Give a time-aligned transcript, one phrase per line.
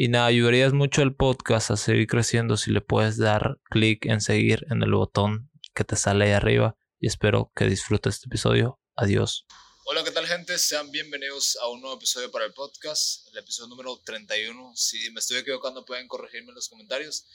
[0.00, 4.20] y nada, ayudarías mucho al podcast a seguir creciendo si le puedes dar clic en
[4.20, 6.76] seguir en el botón que te sale ahí arriba.
[7.00, 8.78] Y espero que disfrutes este episodio.
[8.94, 9.44] Adiós.
[9.86, 10.56] Hola, ¿qué tal gente?
[10.56, 14.70] Sean bienvenidos a un nuevo episodio para el podcast, el episodio número 31.
[14.76, 17.26] Si me estoy equivocando pueden corregirme en los comentarios.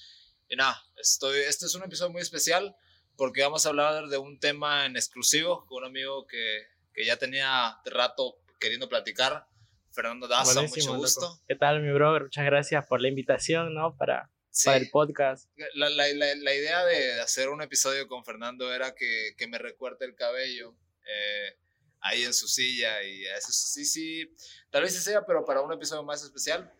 [0.47, 2.77] Y nada, estoy, este es un episodio muy especial
[3.17, 6.61] porque vamos a hablar de un tema en exclusivo con un amigo que,
[6.93, 9.47] que ya tenía rato queriendo platicar
[9.93, 11.39] Fernando Daza, mucho gusto.
[11.47, 12.23] ¿Qué tal, mi brother?
[12.23, 13.95] Muchas gracias por la invitación, ¿no?
[13.95, 14.31] Para,
[14.65, 15.49] para el podcast.
[15.75, 20.05] La, la, la, idea de hacer un episodio con Fernando era que, que me recuerde
[20.05, 21.57] el cabello eh,
[22.01, 24.35] ahí en su silla y eso sí, sí,
[24.69, 26.71] tal vez sí sea, pero para un episodio más especial.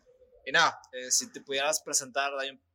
[0.46, 2.32] Y nada, eh, si te pudieras presentar,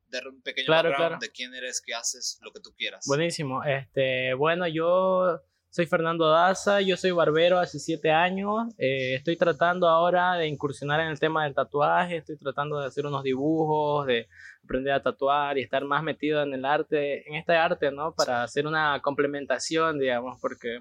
[0.08, 3.04] dar un, pequeño claro, background de quién eres, qué haces, lo que tú quieras.
[3.06, 3.62] Buenísimo.
[3.64, 8.68] Este, bueno, yo soy Fernando Daza, yo soy barbero hace siete años.
[8.78, 13.06] Eh, estoy tratando ahora de incursionar en el tema del tatuaje, estoy tratando de hacer
[13.06, 14.28] unos dibujos, de
[14.64, 18.14] aprender a tatuar y estar más metido en el arte, en este arte, ¿no?
[18.14, 20.80] Para hacer una complementación, digamos, porque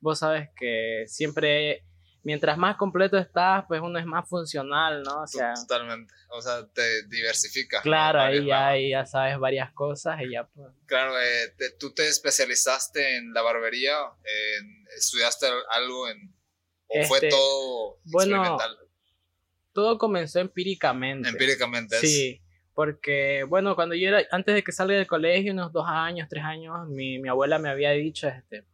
[0.00, 1.84] vos sabes que siempre
[2.22, 5.22] mientras más completo estás, pues uno es más funcional, ¿no?
[5.22, 6.12] O sea, Totalmente.
[6.30, 7.80] O sea, te diversifica.
[7.82, 10.68] Claro, ahí ya, ya, sabes varias cosas y ya pues.
[10.86, 13.96] Claro, eh, tú te especializaste en la barbería,
[14.96, 16.34] estudiaste algo en...
[16.92, 18.58] ¿O fue este, todo bueno,
[19.72, 21.28] Todo comenzó empíricamente.
[21.28, 22.00] Empíricamente.
[22.00, 22.42] Sí.
[22.74, 26.42] Porque, bueno, cuando yo era, antes de que salga del colegio, unos dos años, tres
[26.42, 28.64] años, mi, mi abuela me había dicho, este,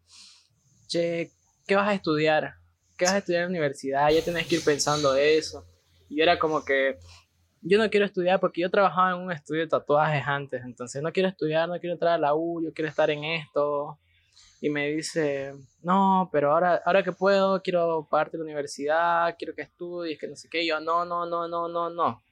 [0.86, 1.30] che,
[1.66, 2.54] ¿qué vas a estudiar?
[2.96, 4.10] ¿Qué vas a estudiar en la universidad?
[4.10, 5.66] Ya tienes que ir pensando eso.
[6.08, 6.98] Y yo era como que,
[7.62, 11.12] yo no quiero estudiar porque yo trabajaba en un estudio de tatuajes antes, entonces no
[11.12, 13.98] quiero estudiar, no quiero entrar a la U, yo quiero estar en esto.
[14.60, 15.52] Y me dice,
[15.82, 20.36] no, pero ahora, ahora que puedo, quiero pagarte la universidad, quiero que estudies, que no
[20.36, 20.62] sé qué.
[20.62, 22.22] Y yo, no, no, no, no, no, no.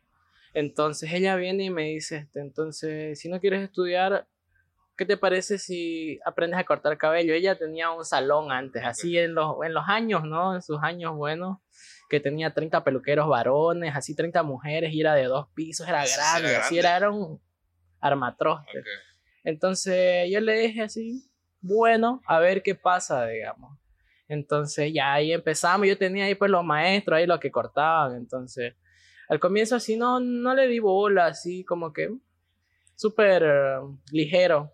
[0.54, 4.26] Entonces ella viene y me dice, este, entonces, si no quieres estudiar,
[4.96, 7.34] ¿qué te parece si aprendes a cortar cabello?
[7.34, 10.54] Ella tenía un salón antes, así en los, en los años, ¿no?
[10.54, 11.58] En sus años buenos,
[12.08, 16.56] que tenía 30 peluqueros varones, así 30 mujeres, y era de dos pisos, era grande,
[16.56, 17.40] así era, era un
[18.00, 18.82] armatroste.
[19.42, 21.30] Entonces yo le dije así,
[21.60, 23.78] bueno, a ver qué pasa, digamos.
[24.28, 28.74] Entonces ya ahí empezamos, yo tenía ahí pues los maestros, ahí los que cortaban, entonces
[29.28, 32.10] al comienzo así no, no le di bola, así como que
[32.94, 33.78] súper eh,
[34.12, 34.72] ligero.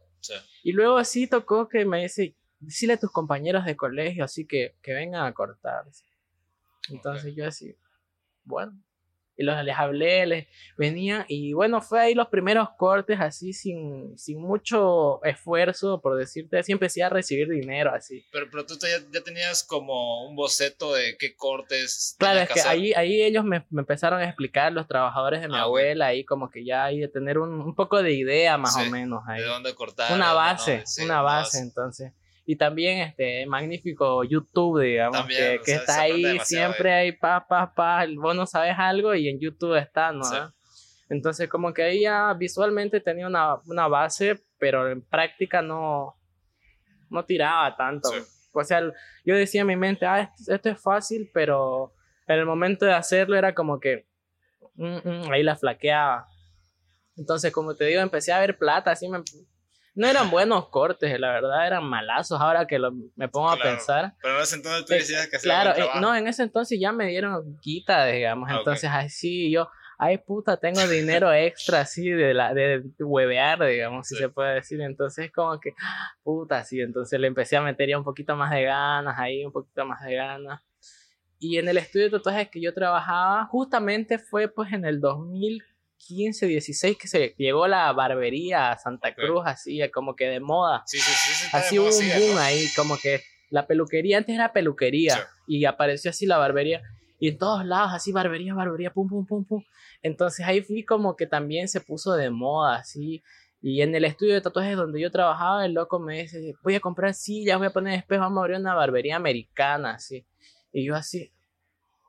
[0.62, 4.76] Y luego así tocó que me dice, decirle a tus compañeros de colegio así que,
[4.82, 6.04] que vengan a cortarse.
[6.88, 7.76] Entonces yo así,
[8.44, 8.72] bueno,
[9.40, 10.46] y los, les hablé, les
[10.76, 16.58] venía y bueno, fue ahí los primeros cortes así sin, sin mucho esfuerzo, por decirte,
[16.58, 18.26] así empecé a recibir dinero así.
[18.30, 22.16] Pero, pero tú ya, tenías como un boceto de qué cortes.
[22.18, 25.56] Claro, es que, ahí, ahí ellos me, me, empezaron a explicar, los trabajadores de mi
[25.56, 28.76] ah, abuela, ahí como que ya hay de tener un, un poco de idea más
[28.76, 29.40] o menos ahí.
[29.40, 30.12] De dónde cortar.
[30.12, 32.12] Una base, una base, entonces
[32.46, 38.04] y también este magnífico YouTube, digamos, que, que está ahí, siempre hay pa, pa, pa,
[38.16, 40.24] vos no sabes algo y en YouTube está, ¿no?
[41.08, 46.16] Entonces como que ahí ya visualmente tenía una, una, base, pero en práctica no,
[47.10, 48.08] no tiraba tanto.
[48.52, 48.80] O sea,
[49.24, 51.92] yo decía en mi mente, ah, esto, es fácil, pero
[52.26, 54.06] en el momento de hacerlo era como que
[54.74, 56.28] mm, mm, ahí la flaqueaba.
[57.16, 59.22] Entonces, como te digo, empecé a ver plata, así me,
[59.94, 62.78] no eran buenos cortes, la verdad, eran malazos ahora que
[63.16, 64.14] me pongo a pensar.
[64.22, 67.06] Pero en ese entonces tú decías que Claro, eh, no, en ese entonces ya me
[67.06, 72.54] dieron quita, digamos, ah, entonces así yo, ay puta, tengo dinero extra así de, la,
[72.54, 74.80] de huevear, digamos, si se puede decir.
[74.80, 75.74] Entonces como que,
[76.22, 79.52] puta, sí, entonces le empecé a meter ya un poquito más de ganas ahí, un
[79.52, 80.62] poquito más de ganas.
[81.38, 85.00] Y en el estudio de tatuajes que yo trabajaba, justamente fue pues en el
[86.00, 90.82] 2015, 16 que se llegó la barbería a Santa Cruz, así como que de moda.
[90.86, 91.48] Sí, sí, sí.
[91.52, 93.20] así hubo un boom ahí, como que
[93.50, 96.82] la peluquería, antes era peluquería, y apareció así la barbería.
[97.18, 99.62] Y en todos lados, así, barbería, barbería, pum, pum, pum, pum.
[100.02, 103.22] Entonces ahí fui como que también se puso de moda, así.
[103.60, 106.80] Y en el estudio de tatuajes donde yo trabajaba, el loco me dice, voy a
[106.80, 110.24] comprar sillas, voy a poner espejo, vamos a abrir una barbería americana, así.
[110.72, 111.30] Y yo así,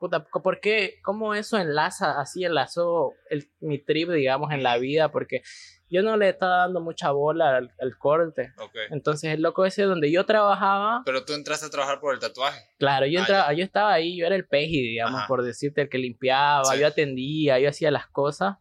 [0.02, 0.98] puta, ¿por qué?
[1.04, 5.12] ¿Cómo eso enlaza, así enlazó el, mi trip, digamos, en la vida?
[5.12, 5.42] Porque
[5.88, 8.52] yo no le estaba dando mucha bola al, corte.
[8.90, 11.02] Entonces el loco ese donde yo trabajaba...
[11.04, 12.60] Pero tú entraste a trabajar por el tatuaje.
[12.80, 15.88] Claro, yo, ah, entraba, yo estaba ahí, yo era el peji, digamos, por decirte, el
[15.88, 18.56] que limpiaba, yo atendía, yo hacía las cosas.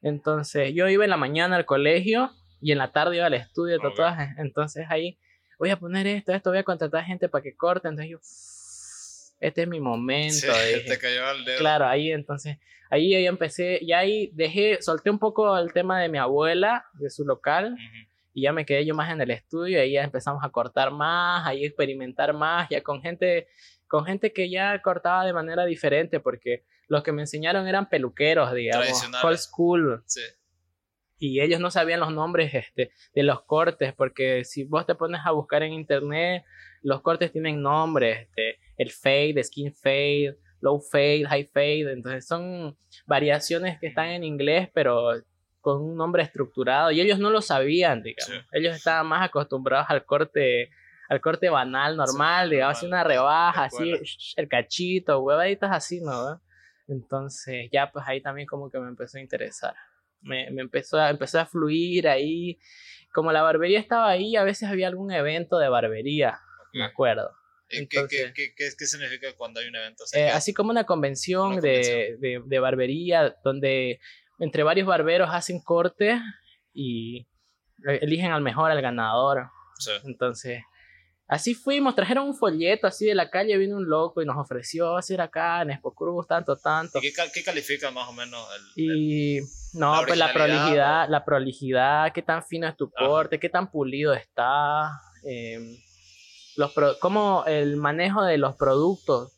[0.00, 2.30] Entonces yo iba en la mañana al colegio
[2.60, 4.28] y en la tarde iba al estudio de tatuajes.
[4.38, 5.18] Entonces ahí
[5.58, 7.88] voy a poner esto, esto, voy a contratar gente para que corte.
[7.88, 8.18] Entonces yo,
[9.46, 10.34] este es mi momento.
[10.34, 10.48] Sí,
[10.88, 11.58] te cayó al dedo.
[11.58, 12.58] Claro, ahí entonces
[12.94, 17.10] ahí, ahí empecé, y ahí dejé, solté un poco el tema de mi abuela, de
[17.10, 17.76] su local,
[18.32, 21.46] y ya me quedé yo más en el estudio, ahí ya empezamos a cortar más,
[21.46, 23.48] ahí experimentar más, ya con gente,
[23.86, 28.52] con gente que ya cortaba de manera diferente, porque los que me enseñaron eran peluqueros,
[28.54, 30.02] digamos, old school.
[30.06, 30.20] Sí.
[31.26, 35.22] Y ellos no sabían los nombres este, de los cortes, porque si vos te pones
[35.24, 36.44] a buscar en internet,
[36.82, 42.76] los cortes tienen nombres, este, el fade, skin fade, low fade, high fade, entonces son
[43.06, 45.12] variaciones que están en inglés, pero
[45.62, 48.44] con un nombre estructurado y ellos no lo sabían, digamos.
[48.52, 50.70] Ellos estaban más acostumbrados al corte
[51.08, 53.92] al corte banal, normal, digamos, así una rebaja, así
[54.36, 56.40] el cachito, huevaditas así, ¿no?
[56.86, 59.74] Entonces, ya pues ahí también como que me empezó a interesar.
[60.24, 62.58] Me, me empezó, a, empezó a fluir ahí.
[63.12, 66.40] Como la barbería estaba ahí, a veces había algún evento de barbería,
[66.72, 67.30] me acuerdo.
[67.68, 67.86] ¿Qué,
[68.56, 70.04] qué, significa cuando hay un evento?
[70.12, 74.00] Eh, así como una convención, De, de, barbería donde
[74.38, 76.20] entre varios barberos hacen corte
[76.72, 77.26] y
[77.84, 79.48] eligen al mejor, al ganador.
[80.04, 80.62] Entonces,
[81.26, 84.96] así fuimos, trajeron un folleto así de la calle, vino un loco y nos ofreció
[84.96, 86.98] hacer acá en Expo Cruz tanto, tanto.
[87.02, 89.40] ¿Y qué, califica más o menos el, Y
[89.74, 94.14] no, pues la prolijidad, la prolijidad, qué tan fino es tu corte, qué tan pulido
[94.14, 94.90] está.
[95.24, 95.78] Eh,
[96.56, 99.32] los como el manejo de los productos.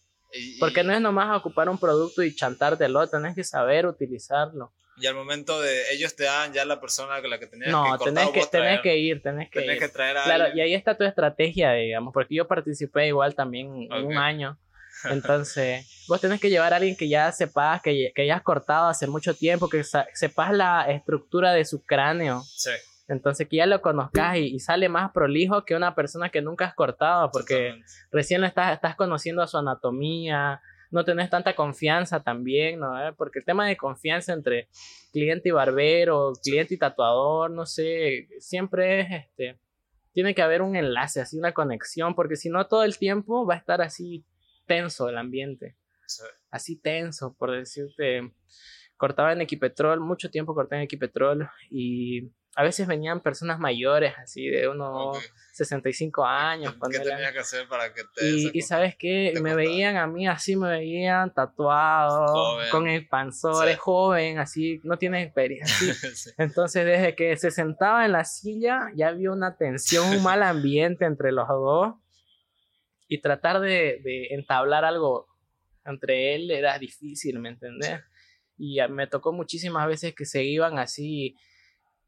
[0.60, 4.72] Porque no es nomás ocupar un producto y chantártelo, tenés que saber utilizarlo.
[4.98, 7.84] Y al momento de ellos te dan ya la persona con la que tenías no,
[7.84, 10.60] que cortar, tenés que, tenés que ir, tenés que tenés que traer a Claro, y
[10.60, 14.58] ahí está tu estrategia, digamos, porque yo participé igual también un año.
[15.10, 19.06] Entonces, vos tenés que llevar a alguien que ya sepas, que, que hayas cortado hace
[19.06, 22.42] mucho tiempo, que sepas la estructura de su cráneo.
[22.42, 22.70] Sí.
[23.08, 26.74] Entonces que ya lo conozcas y, sale más prolijo que una persona que nunca has
[26.74, 27.80] cortado, porque
[28.10, 30.60] recién lo estás, estás conociendo a su anatomía,
[30.90, 33.00] no tenés tanta confianza también, ¿no?
[33.00, 33.12] ¿Eh?
[33.16, 34.68] Porque el tema de confianza entre
[35.12, 39.60] cliente y barbero, cliente y tatuador, no sé, siempre es este,
[40.12, 43.54] tiene que haber un enlace, así una conexión, porque si no todo el tiempo va
[43.54, 44.24] a estar así
[44.66, 45.76] tenso el ambiente.
[46.50, 48.32] Así tenso, por decirte.
[48.96, 54.48] Cortaba en Equipetrol, mucho tiempo corté en Equipetrol y a veces venían personas mayores, así
[54.48, 55.18] de unos
[55.52, 56.74] 65 años.
[56.90, 58.26] ¿Qué tenía que hacer para que te...
[58.26, 63.68] Y, y sabes qué, me veían a mí así, me veían tatuado, con el panzor,
[63.68, 65.94] es joven, así, no tiene experiencia.
[66.38, 71.04] Entonces, desde que se sentaba en la silla, ya había una tensión, un mal ambiente
[71.04, 71.96] entre los dos.
[73.08, 75.28] Y tratar de, entablar algo
[75.84, 78.00] entre él era difícil, ¿me entendés?
[78.58, 81.36] Y me tocó muchísimas veces que se iban así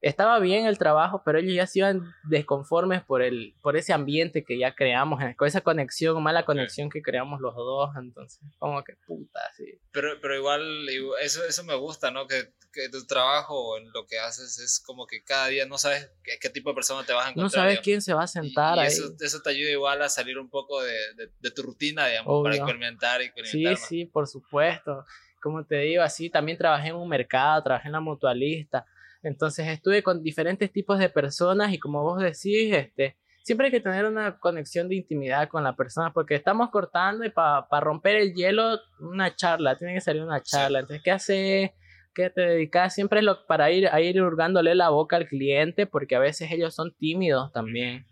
[0.00, 4.44] estaba bien el trabajo, pero ellos ya se iban desconformes por, el, por ese ambiente
[4.44, 8.84] que ya creamos, eh, con esa conexión, mala conexión que creamos los dos, entonces, como
[8.84, 9.80] que puta, sí.
[9.92, 10.88] Pero, pero igual,
[11.20, 12.26] eso, eso me gusta, ¿no?
[12.28, 16.12] Que, que tu trabajo, en lo que haces, es como que cada día no sabes
[16.22, 17.44] qué, tipo de persona te vas a encontrar.
[17.44, 18.86] No sabes quién se va a sentar y, ahí.
[18.86, 20.94] Eso, eso, te ayuda igual a salir un poco de,
[21.40, 23.76] de, tu rutina, digamos, para experimentar y experimentar.
[23.76, 25.04] Sí, sí, por supuesto.
[25.40, 28.86] Como te digo, así también trabajé en un mercado, trabajé en la mutualista
[29.28, 33.80] entonces estuve con diferentes tipos de personas y como vos decís, este, siempre hay que
[33.80, 38.32] tener una conexión de intimidad con la persona porque estamos cortando y para romper el
[38.34, 40.80] hielo, una charla, tiene que salir una charla.
[40.80, 41.70] Entonces, ¿qué haces?
[42.14, 42.94] ¿Qué te dedicas?
[42.94, 46.50] Siempre es lo, para ir, a ir hurgándole la boca al cliente porque a veces
[46.50, 48.06] ellos son tímidos también.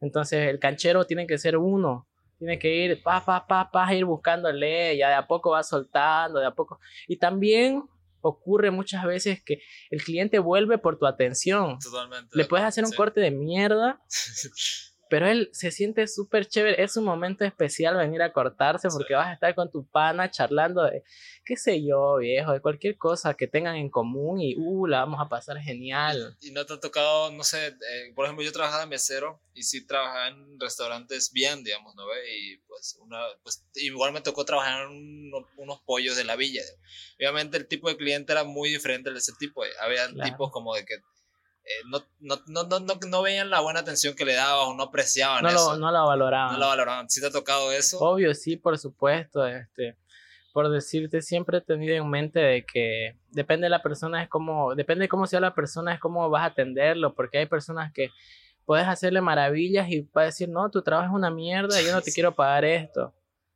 [0.00, 2.06] Entonces el canchero tiene que ser uno,
[2.38, 6.38] tiene que ir pa, pa, pa, pa, ir buscándole, ya de a poco va soltando,
[6.38, 6.78] de a poco.
[7.08, 7.82] Y también
[8.22, 11.78] ocurre muchas veces que el cliente vuelve por tu atención.
[11.78, 12.36] Totalmente.
[12.36, 12.96] Le puedes hacer un Sí.
[12.96, 14.00] corte de mierda,
[15.10, 16.82] pero él se siente súper chévere.
[16.82, 20.84] Es un momento especial venir a cortarse porque vas a estar con tu pana charlando
[20.84, 21.02] de,
[21.44, 25.20] qué sé yo, viejo, de cualquier cosa que tengan en común y, uh, la vamos
[25.20, 26.36] a pasar genial.
[26.40, 29.64] Y no te ha tocado, no sé, eh, por ejemplo, yo trabajaba de mesero y
[29.64, 32.14] sí trabajaba en restaurantes bien, digamos, ¿no ve?
[32.38, 34.90] Y pues, una, pues igual me tocó trabajar en
[35.34, 36.62] uno- unos pollos de la villa.
[37.18, 39.64] Obviamente el tipo de cliente era muy diferente de ese tipo.
[39.64, 39.70] eh.
[39.80, 40.30] Había Claro.
[40.30, 40.94] tipos como de que
[41.88, 45.42] no, no, no, no, no, veían la buena atención que le dabas o no apreciaban
[45.42, 45.72] No eso.
[45.72, 46.52] lo, no lo valoraban.
[46.54, 47.08] no la valoraban.
[47.08, 47.98] ¿Sí te ha tocado eso?
[47.98, 49.46] Obvio, sí, por supuesto.
[49.46, 49.96] Este,
[50.52, 54.74] por decirte, siempre he tenido en mente de que depende de la persona, es como,
[54.74, 58.10] depende de cómo sea la persona, es cómo vas a atenderlo, porque hay personas que
[58.64, 62.00] puedes hacerle maravillas y va a decir, no, tu trabajo es una mierda, yo no
[62.00, 63.14] te quiero pagar esto.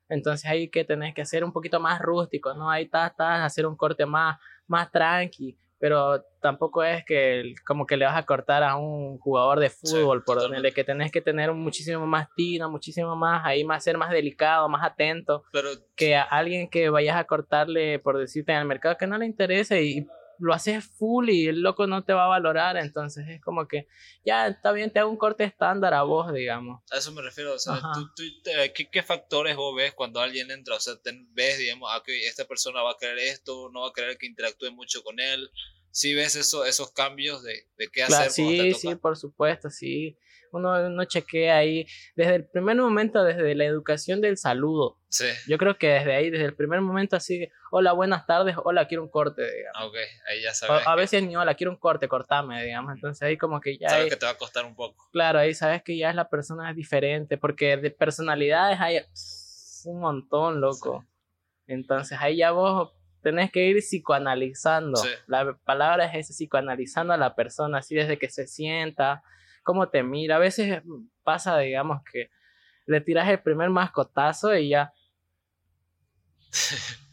[0.09, 2.71] Entonces hay que tenés que hacer un poquito más rústico, ¿no?
[2.71, 7.99] Ahí estás, estás, hacer un corte más, más tranqui, pero tampoco es que como que
[7.99, 11.53] le vas a cortar a un jugador de fútbol, por donde que tenés que tener
[11.53, 16.23] muchísimo más tino, muchísimo más, ahí más ser más delicado, más atento, Pero que a
[16.23, 20.07] alguien que vayas a cortarle, por decirte, en el mercado que no le interese y
[20.39, 23.87] lo haces full y el loco no te va a valorar, entonces es como que
[24.25, 26.83] ya está bien, te hago un corte estándar a vos, digamos.
[26.91, 30.21] A eso me refiero, o sea, tú, tú te- ¿qué, qué factores vos ves cuando
[30.21, 30.77] alguien entra?
[30.77, 30.95] O sea,
[31.33, 34.27] ves, digamos, ah, que esta persona va a querer esto, no va a querer que
[34.27, 35.51] interactúe mucho con él.
[35.97, 38.81] ¿Sí ves eso, esos cambios de, de qué Claro, hacer te sí, toca?
[38.81, 40.19] sí, por supuesto, sí.
[40.51, 41.87] Uno, uno chequea ahí
[42.17, 44.99] desde el primer momento, desde la educación del saludo.
[45.09, 48.89] Sí, Yo creo que desde ahí, desde el primer momento, así, hola, buenas tardes, hola,
[48.89, 49.77] quiero un corte, digamos.
[49.77, 49.95] ah, ok,
[50.29, 52.93] ahí ya O- sabes, a que, veces ni hola, quiero un corte, cortame, digamos.
[52.97, 55.09] Entonces ahí como que ya, sabes hay- que te va a costar un poco.
[55.13, 58.99] claro, ahí sabes que ya es la persona es diferente, porque de personalidades hay
[59.85, 61.05] un montón, loco.
[61.69, 62.93] Entonces ahí ya vos
[63.25, 64.97] tenés que ir psicoanalizando.
[64.97, 65.09] Sí.
[65.27, 69.25] La palabra es esa, psicoanalizando a la persona, así desde que se sienta,
[69.65, 70.37] cómo te mira.
[70.37, 70.81] A veces
[71.25, 72.31] pasa, digamos, que
[72.87, 74.93] le tiras el primer mascotazo y ya.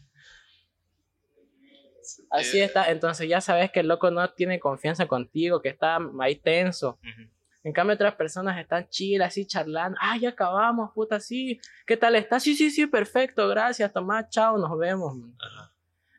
[2.30, 5.98] Así Eh, está, entonces ya sabes que el loco no tiene confianza contigo, que está
[6.20, 6.98] ahí tenso.
[7.02, 7.30] ujú.
[7.64, 9.96] En cambio, otras personas están chill, así charlando.
[10.00, 11.60] Ah, ya acabamos, puta, sí.
[11.86, 12.40] ¿Qué tal está?
[12.40, 15.16] Sí, sí, sí, perfecto, gracias, Tomás, chao, nos vemos.
[15.38, 15.71] Ajá.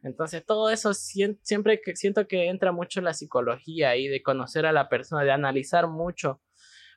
[0.03, 4.65] Entonces, todo eso siempre que siento que entra mucho en la psicología ahí, de conocer
[4.65, 6.41] a la persona, de analizar mucho.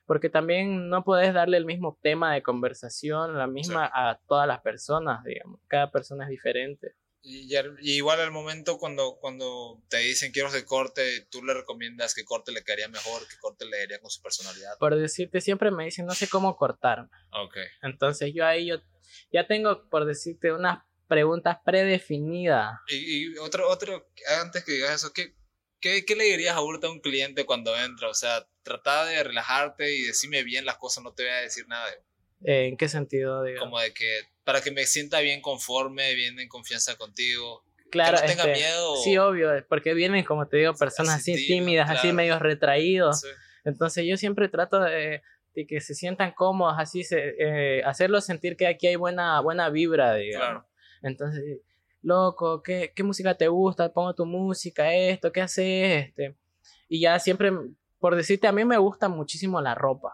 [0.05, 4.61] Porque también no puedes darle el mismo tema de conversación, la misma a todas las
[4.61, 5.59] personas, digamos.
[5.67, 6.95] Cada persona es diferente.
[7.21, 11.53] Y, ya- y igual al momento cuando, cuando te dicen quiero que corte, tú le
[11.53, 14.77] recomiendas que corte le quedaría mejor, que corte le daría con su personalidad.
[14.79, 17.09] Por decirte, siempre me dicen, no sé cómo cortar.
[17.33, 17.57] Ok.
[17.81, 18.77] Entonces, yo ahí yo
[19.31, 22.79] ya tengo, por decirte, unas preguntas predefinidas.
[22.87, 24.09] Y, y otro, otro,
[24.41, 25.35] antes que digas eso, ¿qué,
[25.79, 28.09] qué, qué le dirías ahorita a un cliente cuando entra?
[28.09, 31.67] O sea, trata de relajarte y decirme bien las cosas, no te voy a decir
[31.67, 31.89] nada.
[32.41, 33.43] ¿En qué sentido?
[33.43, 33.59] Digo?
[33.59, 37.63] Como de que, para que me sienta bien conforme, bien en confianza contigo.
[37.89, 38.95] Claro, que no tenga este, miedo.
[38.97, 42.15] Sí, obvio, porque vienen, como te digo, personas Así así tímidas, así claro.
[42.15, 43.21] medio retraídos.
[43.21, 43.27] Sí.
[43.63, 45.21] Entonces yo siempre trato de,
[45.55, 49.69] de que se sientan cómodos, así, se, eh, hacerlos sentir que aquí hay buena, buena
[49.69, 50.47] vibra, digamos.
[50.47, 50.69] Claro.
[51.01, 51.59] Entonces,
[52.01, 53.91] loco, ¿qué, ¿qué música te gusta?
[53.93, 56.07] Pongo tu música, esto, ¿qué haces?
[56.07, 56.35] Este.
[56.89, 57.51] Y ya siempre,
[57.99, 60.13] por decirte, a mí me gusta muchísimo la ropa.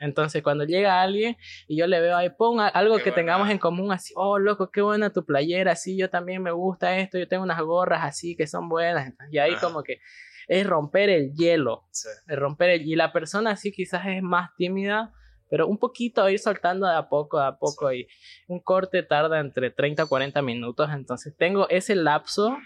[0.00, 1.36] Entonces, cuando llega alguien
[1.68, 3.22] y yo le veo ahí, ponga algo Qué que buena.
[3.22, 6.98] tengamos en común, así, oh, loco, qué buena tu playera, sí, yo también me gusta
[6.98, 9.14] esto, yo tengo unas gorras así que son buenas.
[9.30, 9.60] Y ahí Ajá.
[9.66, 10.00] como que
[10.48, 12.08] es romper el hielo, Sí.
[12.26, 12.82] es romper el...
[12.82, 15.12] Y la persona así quizás es más tímida,
[15.52, 17.92] pero un poquito ir soltando de a poco, de a poco.
[17.92, 18.08] Y
[18.48, 22.56] un corte tarda entre 30 a 40 minutos, entonces tengo ese lapso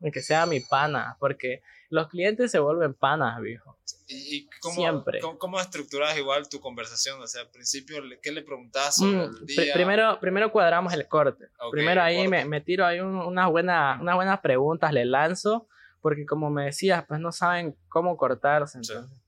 [0.00, 3.76] en que sea mi pana, porque los clientes se vuelven panas, viejo.
[4.06, 5.18] ¿Y, y cómo, Siempre.
[5.18, 7.20] cómo, cómo estructuras igual tu conversación?
[7.20, 9.74] O sea, al principio, ¿qué le preguntas Mm, sobre el pri- día?
[9.74, 11.46] primero, primero cuadramos el corte.
[11.72, 12.28] Primero ahí corte.
[12.30, 15.66] me, me tiro ahí un- unas buenas, unas buenas preguntas, le lanzo,
[16.00, 18.78] porque como me decías, pues no saben cómo cortarse.
[18.84, 18.92] Sí.
[18.92, 19.20] Entonces,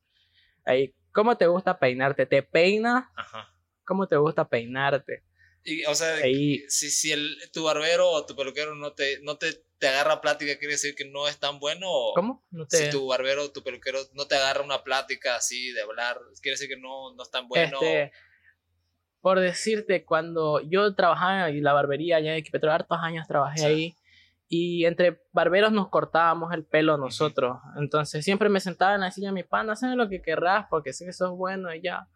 [0.65, 2.27] ahí, ¿cómo te gusta peinarte?
[2.27, 3.05] ¿Te peinas?
[3.17, 3.55] Ajá.
[3.85, 5.23] ¿Cómo te gusta peinarte?
[5.63, 9.39] Y, o sea, Ahí, si, si el, tu barbero o tu peluquero no te, no
[9.39, 11.87] te, te agarra plática, ¿quiere decir que no es tan bueno?
[11.91, 12.45] O ¿cómo?
[12.51, 12.77] No te...
[12.77, 16.55] Si tu barbero o tu peluquero no te agarra una plática así de hablar, ¿quiere
[16.55, 17.79] decir que no, no es tan bueno?
[17.81, 18.13] Este,
[19.23, 23.65] por decirte, cuando yo trabajaba en la barbería allá en Equipetro, hartos años trabajé Sí.
[23.65, 23.95] ahí,
[24.55, 27.59] y entre barberos nos cortábamos el pelo nosotros.
[27.77, 31.05] Entonces siempre me sentaba en la silla, mi pana, haz lo que querrás, porque sé
[31.05, 32.09] que sos bueno y ya.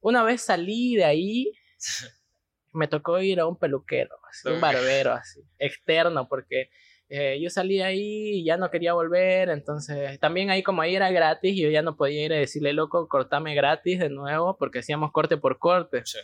[0.00, 1.52] Una vez salí de ahí,
[2.72, 6.70] me tocó ir a un peluquero, así, un barbero, así, externo, porque
[7.08, 11.10] eh, yo salí ahí y ya no quería volver, entonces también ahí como ahí era
[11.10, 15.12] gratis, yo ya no podía ir a decirle, loco, cortame gratis de nuevo, porque hacíamos
[15.12, 16.02] corte por corte.
[16.04, 16.18] Sí.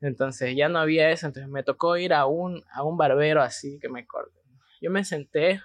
[0.00, 3.78] Entonces ya no había eso, entonces me tocó ir a un, a un barbero así
[3.78, 4.39] que me corte.
[4.80, 5.60] Yo me senté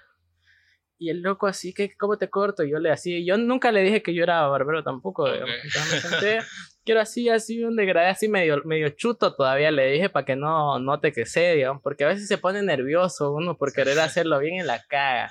[0.98, 2.64] y el loco así que, ¿cómo te corto?
[2.64, 5.50] Y yo le así, yo nunca le dije que yo era barbero tampoco, digamos.
[5.54, 5.64] Ok.
[5.64, 6.38] Entonces me senté,
[6.84, 10.78] quiero así, así, un degradé así medio, medio chuto todavía, le dije para que no
[10.78, 14.60] note que sé, digamos, porque a veces se pone nervioso uno por querer hacerlo bien
[14.60, 15.30] en la caga.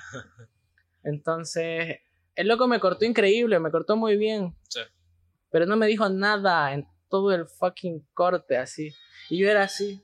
[1.02, 1.98] Entonces,
[2.34, 4.80] el loco me cortó increíble, me cortó muy bien, Sí.
[5.50, 8.94] pero no me dijo nada en todo el fucking corte así.
[9.30, 10.02] Y yo era así,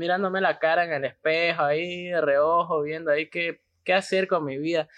[0.00, 4.44] mirándome la cara en el espejo, ahí de reojo, viendo ahí qué, qué hacer con
[4.44, 4.88] mi vida.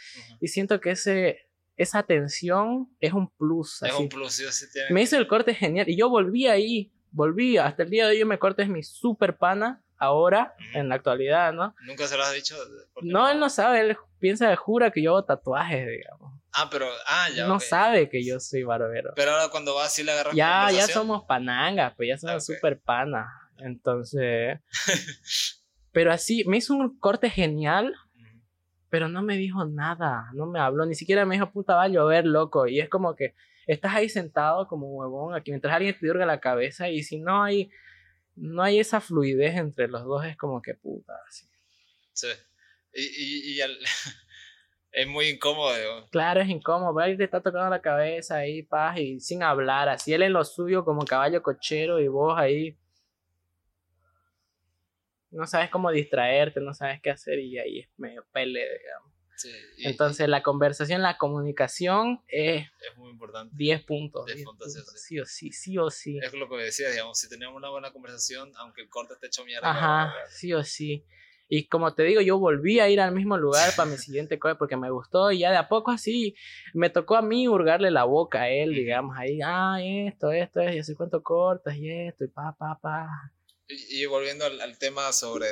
[0.40, 3.82] Y siento que ese, esa atención es un plus.
[3.82, 4.02] Es así.
[4.04, 4.88] un plus, sí sí tiene.
[4.90, 5.88] Me hizo el corte genial.
[5.88, 7.58] Y yo volví ahí, volví.
[7.58, 10.78] Hasta el día de hoy yo me corte es mi super pana, ahora, Ujú.
[10.78, 11.74] en la actualidad, ¿no?
[11.86, 12.56] Nunca se lo has dicho.
[13.02, 16.40] No, él no sabe, él piensa, jura que yo hago tatuajes, digamos.
[16.52, 16.86] Ah, pero.
[17.06, 17.46] Ah, ya.
[17.46, 17.60] no ok.
[17.62, 19.12] sabe que yo soy barbero.
[19.16, 22.36] Pero ahora cuando vas, sí le agarras Ya, ya somos panangas, pues ya somos Ah,
[22.36, 22.56] ok.
[22.56, 23.26] super panas.
[23.64, 24.58] Entonces.
[25.92, 27.94] pero así, me hizo un corte genial,
[28.88, 31.88] pero no me dijo nada, no me habló, ni siquiera me dijo, puta, va a
[31.88, 32.66] llover, loco.
[32.66, 33.34] Y es como que
[33.66, 37.18] estás ahí sentado como un huevón, aquí mientras alguien te hurga la cabeza, y si
[37.18, 37.70] no hay,
[38.36, 41.46] no hay esa fluidez entre los dos, es como que puta, así.
[42.12, 42.28] Sí.
[42.94, 43.78] Y, y, y al-
[44.92, 46.08] es muy incómodo.
[46.10, 49.88] Claro, es incómodo, pero ahí te está tocando la cabeza ahí, paz, y sin hablar,
[49.88, 52.76] así él en lo suyo como caballo cochero y vos ahí.
[55.32, 59.12] No sabes cómo distraerte, no sabes qué hacer y ahí es medio pele, digamos.
[59.36, 63.54] Sí, y- Entonces la conversación, la comunicación es es muy importante.
[63.56, 64.26] 10 puntos.
[64.26, 64.72] 10 10 puntos,
[65.02, 66.18] sí o Sí sí, sí o sí.
[66.22, 69.44] Es lo que decía, digamos, si tenemos una buena conversación, aunque el corte esté hecho
[69.44, 69.68] mierda.
[69.68, 71.04] Ajá, sí o sí.
[71.48, 74.56] Y como te digo, yo volví a ir al mismo lugar para mi siguiente corte
[74.58, 76.34] porque me gustó y ya de a poco así
[76.72, 80.78] me tocó a mí hurgarle la boca a él, digamos, ahí, ah, esto, esto, y
[80.78, 83.08] así cuánto cortas y esto, y pa, pa, pa.
[83.72, 85.46] Y, y volviendo al, al tema sobre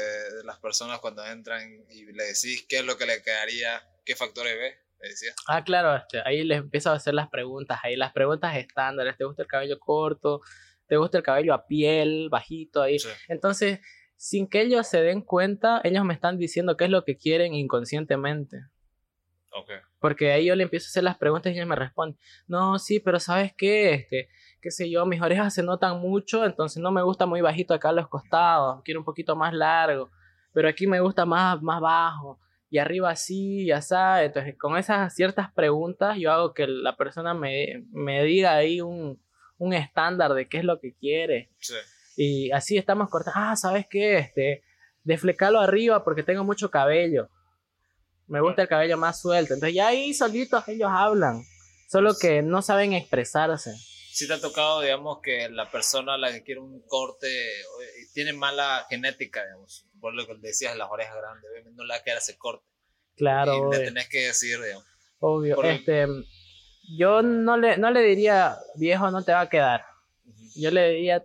[0.45, 4.55] las personas cuando entran y le decís qué es lo que le quedaría, qué factores
[4.57, 5.33] ve, le decía.
[5.47, 9.25] Ah, claro, este, ahí les empiezo a hacer las preguntas, ahí las preguntas estándares, ¿te
[9.25, 10.41] gusta el cabello corto?
[10.87, 12.99] ¿Te gusta el cabello a piel, bajito ahí?
[12.99, 13.09] Sí.
[13.29, 13.81] Entonces,
[14.17, 17.55] sin que ellos se den cuenta, ellos me están diciendo qué es lo que quieren
[17.55, 18.59] inconscientemente.
[19.53, 19.71] Ok.
[19.99, 23.01] Porque ahí yo le empiezo a hacer las preguntas y ellos me responden, no, sí,
[23.01, 23.95] pero ¿sabes qué?
[23.95, 24.29] Este,
[24.61, 27.91] qué sé yo, mis orejas se notan mucho, entonces no me gusta muy bajito acá
[27.91, 30.11] a los costados, quiero un poquito más largo,
[30.53, 35.15] pero aquí me gusta más, más bajo, y arriba así, y así, entonces con esas
[35.15, 39.21] ciertas preguntas yo hago que la persona me, me diga ahí un,
[39.61, 41.51] un estándar de qué es lo que quiere.
[41.59, 41.75] Sí.
[42.17, 43.39] Y así estamos cortando.
[43.39, 44.19] Ah, ¿sabes qué?
[44.19, 44.63] Este,
[45.05, 47.29] desflecalo arriba porque tengo mucho cabello.
[48.27, 49.55] Me gusta el cabello más suelto.
[49.55, 51.43] Entonces ya ahí solitos ellos hablan.
[51.89, 53.73] Solo que no saben expresarse.
[54.13, 57.63] Si te ha tocado, digamos, que la persona a la que quiere un corte eh,
[58.13, 62.01] tiene mala genética, digamos, por lo que decías, las orejas grandes, obviamente no le va
[62.01, 62.65] a quedar ese corte.
[63.17, 63.79] Claro, y le obvio.
[63.85, 64.85] tenés que decir, digamos.
[65.21, 65.55] obvio.
[65.57, 66.07] por- Este,
[66.97, 69.85] yo no le, no le diría, viejo, no te va a quedar.
[70.27, 70.49] Ujú.
[70.57, 71.25] Yo le diría,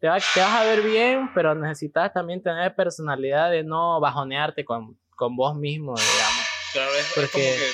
[0.00, 4.64] te, va- te vas a ver bien, pero necesitas también tener personalidad de no bajonearte
[4.64, 6.46] con, con vos mismo, digamos.
[6.72, 7.70] Claro, es, es Porque- como que,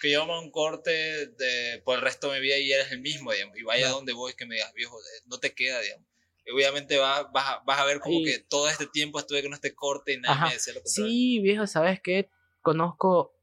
[0.00, 3.00] que yo haga un corte de, por el resto de mi vida y eres el
[3.00, 3.96] mismo, digamos, y vaya Claro.
[3.96, 6.06] donde voy que me digas, viejo, eh, no te queda, digamos.
[6.46, 9.52] Y obviamente vas, vas, a, vas a ver como que todo este tiempo estuve con
[9.52, 10.46] este corte y nadie Ajá.
[10.48, 11.10] me decía lo contrario.
[11.10, 12.30] Sí, viejo, ¿sabes qué?
[12.62, 13.34] Conozco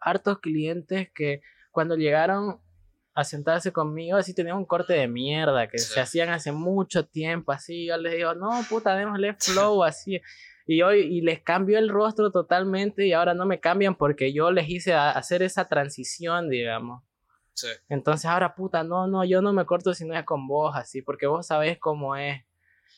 [0.00, 2.60] hartos clientes que cuando llegaron
[3.14, 5.92] a sentarse conmigo, así tenían un corte de mierda que Sí.
[5.94, 7.86] se hacían hace mucho tiempo, así.
[7.86, 10.20] Yo les digo, no, puta, démosle flow, así.
[10.66, 14.50] Y hoy y les cambió el rostro totalmente y ahora no me cambian porque yo
[14.50, 17.02] les hice a- hacer esa transición, digamos.
[17.54, 17.68] Sí.
[17.88, 21.02] Entonces ahora, puta, no, no, yo no me corto si no es con vos, así,
[21.02, 22.42] porque vos sabés cómo es.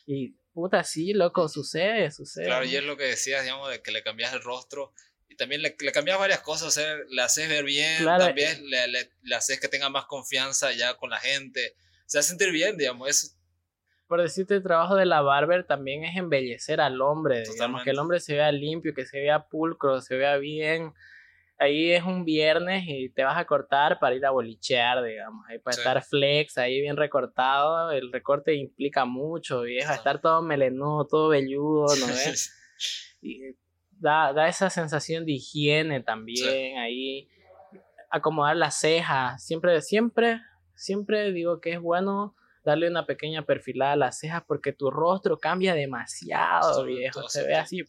[0.05, 2.45] Y, puta, sí, loco, sucede, sucede.
[2.45, 4.93] Claro, y es lo que decías, digamos, de que le cambias el rostro
[5.27, 8.25] y también le, le cambias varias cosas, o sea, le haces ver bien, Claro.
[8.25, 12.29] también le, le, le haces que tenga más confianza ya con la gente, se hace
[12.29, 13.37] sentir bien, digamos, es
[14.07, 17.83] por decirte, el trabajo de la barber también es embellecer al hombre, digamos, Totalmente.
[17.85, 20.93] que el hombre se vea limpio, que se vea pulcro, se vea bien.
[21.57, 25.59] Ahí es un viernes y te vas a cortar para ir a bolichear, digamos, ahí
[25.59, 25.81] para Sí.
[25.81, 29.95] estar flex, ahí bien recortado, el recorte implica mucho, viejo, Ajá.
[29.95, 32.53] estar todo melenudo, todo velludo, ¿no ves?
[33.21, 33.55] Y
[33.91, 37.29] da, da esa sensación de higiene también ahí
[38.09, 40.41] acomodar las cejas siempre siempre
[40.75, 45.39] siempre digo que es bueno darle una pequeña perfilada a las cejas porque tu rostro
[45.39, 47.83] cambia demasiado Sobre viejo todo se ve así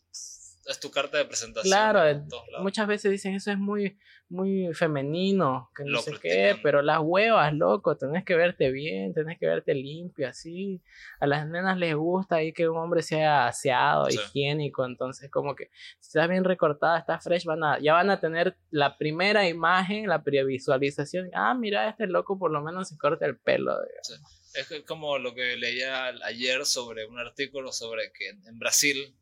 [0.66, 1.70] es tu carta de presentación.
[1.70, 2.26] Claro,
[2.60, 7.00] muchas veces dicen eso es muy, muy femenino, que no Lo sé qué, pero las
[7.02, 10.82] huevas, loco, tenés que verte bien, tenés que verte limpio, así.
[11.20, 14.16] A las nenas les gusta ahí que un hombre sea aseado, Sí.
[14.18, 18.20] higiénico, entonces como que si estás bien recortada, estás fresh, van a, ya van a
[18.20, 21.30] tener la primera imagen, la previsualización.
[21.34, 23.72] Ah, mira, este loco por lo menos se corta el pelo.
[23.82, 24.43] digamos.
[24.54, 29.14] Es como lo que leía ayer sobre un artículo sobre que en Brasil,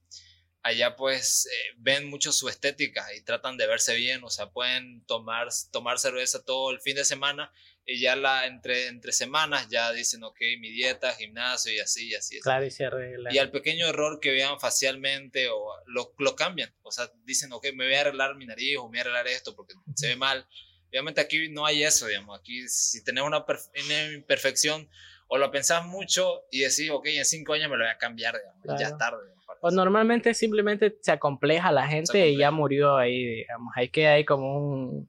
[0.63, 5.05] allá pues eh, ven mucho su estética y tratan de verse bien, o sea, pueden
[5.07, 7.53] tomar, tomar cerveza todo el fin de semana
[7.85, 12.15] y ya la, entre, entre semanas ya dicen, ok, mi dieta, gimnasio y así y
[12.15, 12.41] así.
[12.41, 13.35] Claro, y se arregla.
[13.35, 17.67] Y al pequeño error que vean facialmente o lo, lo cambian, o sea, dicen, ok,
[17.75, 20.17] me voy a arreglar mi nariz o me voy a arreglar esto porque se ve
[20.17, 20.47] mal.
[20.91, 24.89] Obviamente aquí no hay eso, digamos, aquí si tenés una, una imperfección
[25.35, 28.35] o lo pensás mucho y decís, ok, en cinco años me lo voy a cambiar,
[28.37, 28.93] digamos, y ya Claro.
[28.93, 29.19] es tarde.
[29.25, 32.51] digamos, O normalmente simplemente se acompleja la gente y ya acompleja.
[32.51, 33.73] murió ahí, digamos.
[33.77, 35.09] Hay que hay como un,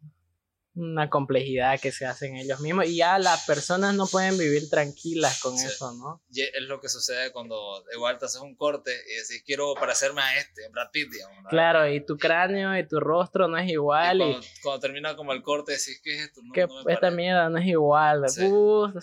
[0.75, 5.39] una complejidad que se hacen ellos mismos y ya las personas no pueden vivir tranquilas
[5.41, 5.65] con Sí.
[5.67, 6.21] eso, ¿no?
[6.31, 10.21] Y es lo que sucede cuando igual te haces un corte y decís, quiero parecerme
[10.21, 11.45] a este, Brad Pitt, digamos.
[11.49, 15.33] Claro, y tu cráneo y tu rostro no es igual y, cuando, cuando termina como
[15.33, 16.41] el corte decís, ¿qué es esto?
[16.43, 17.17] No, que no me esta parece".
[17.17, 18.29] mierda no es igual.
[18.29, 18.45] Sí.
[18.45, 18.95] Uf,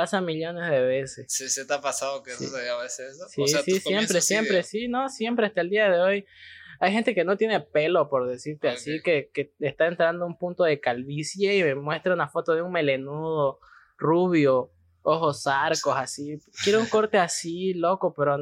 [0.00, 1.24] pasa millones de veces.
[1.28, 2.44] ¿Sí, sí te ha pasado que Sí.
[2.44, 3.26] eso se a veces eso?
[3.28, 6.26] Sí, O sea, sí, siempre, siempre, de- sí, no, siempre hasta el día de hoy.
[6.80, 10.36] Hay gente que no tiene pelo, por decirte así, que, que está entrando a un
[10.36, 13.58] punto de calvicie y me muestra una foto de un melenudo
[13.96, 14.70] rubio,
[15.02, 16.38] ojos arcos, así.
[16.62, 18.36] Quiero un corte así, loco, pero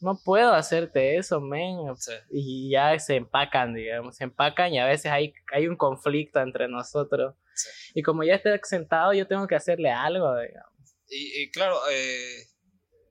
[0.00, 1.78] no puedo hacerte eso, men.
[1.96, 2.12] Sí.
[2.30, 6.66] Y ya se empacan, digamos, se empacan y a veces hay, hay un conflicto entre
[6.66, 7.36] nosotros.
[7.56, 7.68] Sí.
[7.94, 10.72] Y como ya está sentado, yo tengo que hacerle algo, digamos.
[11.08, 12.46] Y, y claro, eh,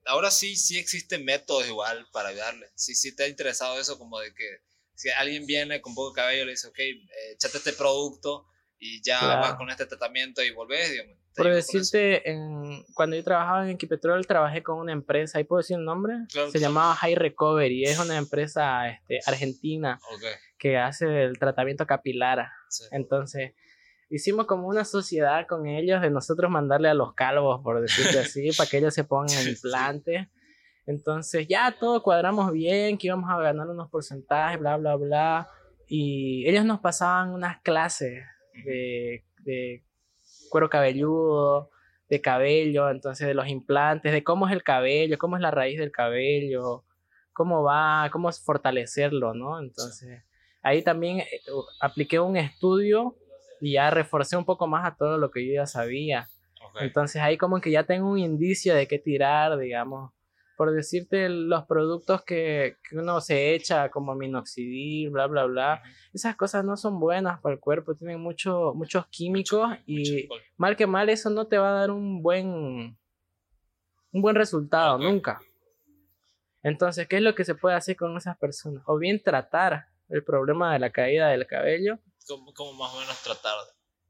[0.06, 2.68] ahora sí, sí existen métodos igual para ayudarle.
[2.74, 4.58] Sí, sí te ha interesado eso como de que
[4.94, 6.96] si alguien viene con poco cabello le dice, ok, eh,
[7.34, 8.46] échate este producto
[8.78, 9.40] y ya Claro.
[9.40, 11.16] vas con este tratamiento y volvés, digamos.
[11.34, 15.76] Por decirte, en, cuando yo trabajaba en Equipetrol, trabajé con una empresa, ¿ahí puedo decir
[15.76, 16.14] el nombre?
[16.32, 16.72] Claro, Se claro.
[16.72, 20.22] llamaba High Recovery, es una empresa este, argentina Ok,
[20.58, 22.48] que hace el tratamiento capilar.
[22.70, 22.84] sí.
[22.90, 23.52] Entonces,
[24.08, 28.50] hicimos como una sociedad con ellos de nosotros mandarle a los calvos, por decirte así,
[28.56, 30.28] para que ellos se pongan implantes.
[30.86, 35.50] Entonces, ya todo cuadramos bien, que íbamos a ganar unos porcentajes, bla, bla, bla.
[35.88, 38.22] Y ellos nos pasaban unas clases
[38.64, 39.84] de, de
[40.48, 41.70] cuero cabelludo,
[42.08, 45.78] de cabello, entonces de los implantes, de cómo es el cabello, cómo es la raíz
[45.78, 46.84] del cabello,
[47.32, 49.60] cómo va, cómo es fortalecerlo, ¿no?
[49.60, 50.22] Entonces,
[50.62, 51.40] ahí también eh,
[51.80, 53.16] apliqué un estudio
[53.60, 56.28] y ya reforcé un poco más a todo lo que yo ya sabía.
[56.80, 60.12] Entonces ahí como que ya tengo un indicio de qué tirar, digamos.
[60.56, 65.82] Por decirte los productos que, que uno se echa como minoxidil, bla, bla, bla.
[66.14, 70.76] Esas cosas no son buenas para el cuerpo, tienen mucho, muchos químicos y Mucho mal
[70.76, 72.96] que mal eso no te va a dar un buen,
[74.12, 75.40] un buen resultado, nunca.
[76.62, 78.82] Entonces, ¿qué es lo que se puede hacer con esas personas?
[78.86, 83.22] O bien tratar el problema de la caída del cabello, ¿Cómo, cómo más o menos
[83.22, 83.54] tratar?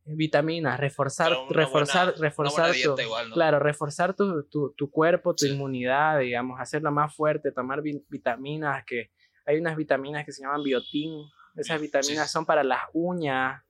[0.09, 3.35] vitaminas, reforzar, reforzar, buena- reforzar tu, dieta igual, ¿no?
[3.35, 5.53] claro, reforzar tu, tu, tu cuerpo, tu Sí.
[5.53, 9.11] inmunidad, digamos, hacerla más fuerte, tomar vi- vitaminas, que
[9.45, 11.11] hay unas vitaminas que se llaman biotín,
[11.57, 11.87] esas Sí.
[11.87, 13.65] vitaminas son para las uñas,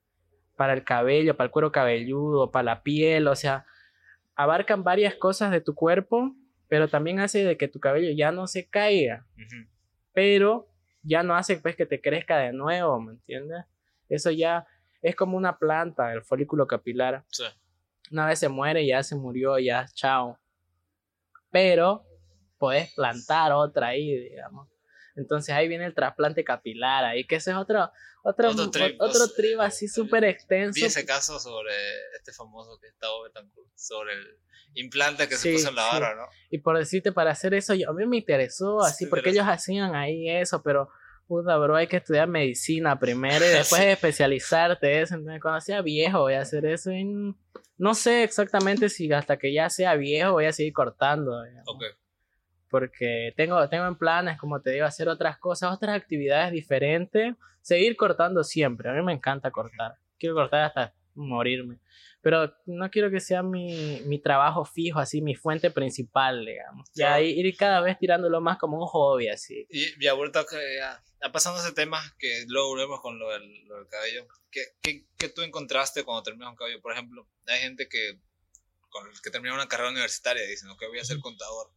[0.56, 3.64] para el cabello, para el cuero cabelludo, para la piel, o sea,
[4.34, 6.34] abarcan varias cosas de tu cuerpo,
[6.68, 9.24] pero también hace de que tu cabello ya no se caiga
[10.12, 10.68] pero
[11.02, 13.64] ya no hace pues que te crezca de nuevo, ¿me entiendes?
[14.08, 14.66] Eso ya
[15.02, 17.24] es como una planta, el folículo capilar.
[17.30, 17.44] Sí.
[18.10, 20.38] Una vez se muere, ya se murió, ya chao.
[21.50, 22.04] Pero
[22.58, 24.68] puedes plantar otra ahí, digamos.
[25.14, 27.90] Entonces ahí viene el trasplante capilar, ahí que ese es otro
[28.22, 29.12] otro Otro trip, o
[29.62, 30.74] sea, así súper extenso.
[30.74, 31.72] Vi ese caso sobre
[32.16, 34.38] este famoso que estaba Betancourt, sobre el
[34.74, 35.88] implante que se Sí, puso en la sí.
[35.92, 36.28] barra, ¿no?
[36.50, 39.30] Y por decirte, para hacer eso, yo- a mí me interesó Sí, así, te porque
[39.30, 40.90] ellos hacían ahí eso, pero
[41.26, 43.88] puta, bro, hay que estudiar medicina primero y después Sí.
[43.88, 45.14] especializarte eso.
[45.14, 47.34] Entonces, cuando sea viejo voy a hacer eso y
[47.78, 51.68] no sé exactamente si hasta que ya sea viejo voy a seguir cortando, digamos.
[51.68, 51.84] Ok.
[52.68, 57.96] porque tengo, tengo en planes, como te digo, hacer otras cosas, otras actividades diferentes, seguir
[57.96, 58.90] cortando siempre.
[58.90, 61.78] A mí me encanta cortar, quiero cortar hasta morirme.
[62.26, 66.88] Pero no quiero que sea mi, mi trabajo fijo, así, mi fuente principal, digamos.
[66.92, 67.22] Ya Claro.
[67.22, 69.64] ir cada vez tirándolo más como un hobby, así.
[69.70, 73.64] Y, y ahorita que ya, ya pasando ese tema, que luego volvemos con lo del,
[73.68, 76.80] lo del cabello, ¿qué, qué, qué tú encontraste cuando terminas un cabello?
[76.82, 78.18] Por ejemplo, hay gente que,
[78.88, 81.70] con el que termina una carrera universitaria, dicen, ok, voy a ser contador.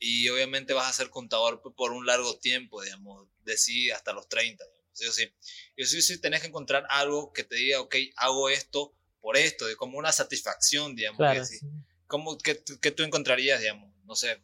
[0.00, 4.28] y obviamente vas a ser contador por un largo tiempo, digamos, de sí hasta los
[4.28, 4.64] 30.
[4.64, 5.00] Digamos.
[5.00, 5.32] Yo sí,
[5.76, 8.92] yo sí, sí tenés que encontrar algo que te diga, ok, hago esto
[9.24, 11.16] por esto, de como una satisfacción, digamos.
[11.16, 11.58] Claro, que sí.
[12.06, 13.90] ¿Cómo, qué, qué tú encontrarías, digamos?
[14.04, 14.42] No sé,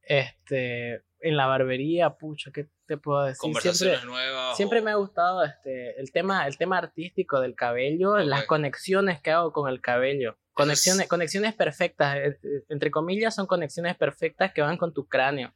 [0.00, 3.38] Este, en la barbería, pucha, ¿qué te puedo decir?
[3.40, 4.56] conversaciones Siempre, nuevas.
[4.56, 9.20] siempre o- me ha gustado este, el, tema, el tema artístico del cabello, las conexiones
[9.20, 10.36] que hago con el cabello.
[10.54, 15.54] Conexiones, conexiones perfectas, eh, eh, entre comillas, son conexiones perfectas que van con tu cráneo.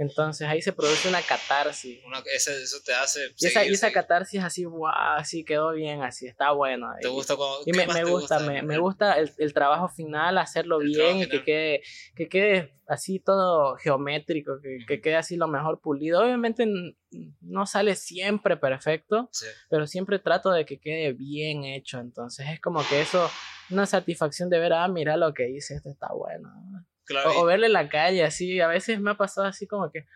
[0.00, 2.00] Entonces ahí se produce una catarsis.
[2.06, 3.20] una- eso te hace.
[3.38, 6.88] Y esa, seguir, y esa catarsis así, wow, así quedó bien, así, está bueno.
[7.00, 7.58] ¿Te Y- gusta cuando.?
[7.66, 11.28] Y me, te gusta, me, me gusta el, el trabajo final, hacerlo El bien y
[11.28, 11.82] que quede,
[12.16, 16.22] que quede así todo geométrico, que, quede así lo mejor pulido.
[16.22, 16.66] Obviamente
[17.42, 19.46] no sale siempre perfecto, Sí.
[19.68, 21.98] pero siempre trato de que quede bien hecho.
[22.00, 23.30] Entonces es como que eso,
[23.68, 26.48] una satisfacción de ver, ah, mira lo que hice, esto está bueno.
[27.10, 29.90] Claro, O, o verle en la calle así, a veces me ha pasado así como
[29.90, 30.06] que,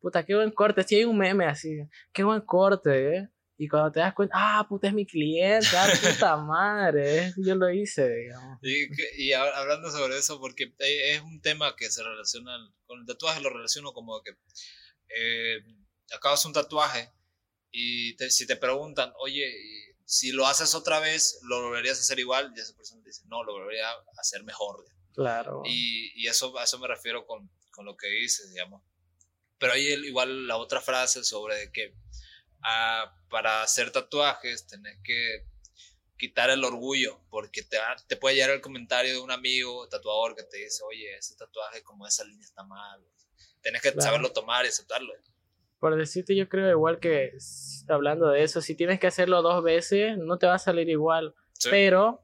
[0.00, 0.82] puta, qué buen corte.
[0.82, 1.78] Si hay un meme así,
[2.12, 3.28] qué buen corte, ¿eh?
[3.58, 7.70] Y cuando te das cuenta, ah, puta, es mi cliente, ah, puta madre, yo lo
[7.70, 8.58] hice, digamos.
[8.62, 13.40] Y, hablando sobre eso, porque eh, es un tema que se relaciona con el tatuaje,
[13.40, 14.32] lo relaciono como que
[15.08, 15.62] eh,
[16.14, 17.10] acabas un tatuaje
[17.70, 19.50] y te- si te preguntan, oye,
[20.04, 22.52] si lo haces otra vez, ¿lo volverías a hacer igual?
[22.54, 24.84] Y esa persona te dice, no, lo volvería a hacer mejor.
[25.16, 25.62] Claro.
[25.64, 28.82] Y, y eso, a eso me refiero con, con lo que dices, digamos.
[29.58, 31.94] Pero hay el- igual la otra frase sobre de que
[32.62, 35.46] ah, para hacer tatuajes tenés que
[36.18, 40.34] quitar el orgullo, porque te, va- te puede llegar el comentario de un amigo tatuador
[40.36, 43.02] que te dice, oye, ese tatuaje como esa línea está mal.
[43.62, 44.02] Tenés que Claro.
[44.02, 45.12] saberlo tomar y aceptarlo.
[45.78, 47.32] Por decirte, yo creo igual que
[47.88, 51.34] hablando de eso, si tienes que hacerlo dos veces, no te va a salir igual.
[51.52, 52.22] Sí, Pero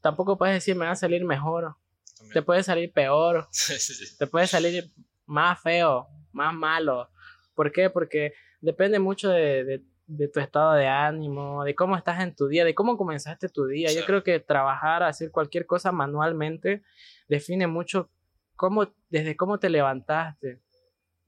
[0.00, 1.74] tampoco puedes decir me va a salir mejor.
[2.16, 2.34] también.
[2.34, 3.46] Te puede salir peor.
[3.52, 4.84] Sí, te puede salir
[5.26, 7.08] más feo, más malo.
[7.54, 7.90] ¿Por qué?
[7.90, 12.48] Porque depende mucho de, de- de tu estado de ánimo, de cómo estás en tu
[12.48, 13.92] día, de cómo comenzaste tu día.
[13.92, 16.82] Yo creo que trabajar, hacer cualquier cosa manualmente,
[17.28, 18.08] define mucho
[18.56, 20.62] cómo, desde cómo te levantaste,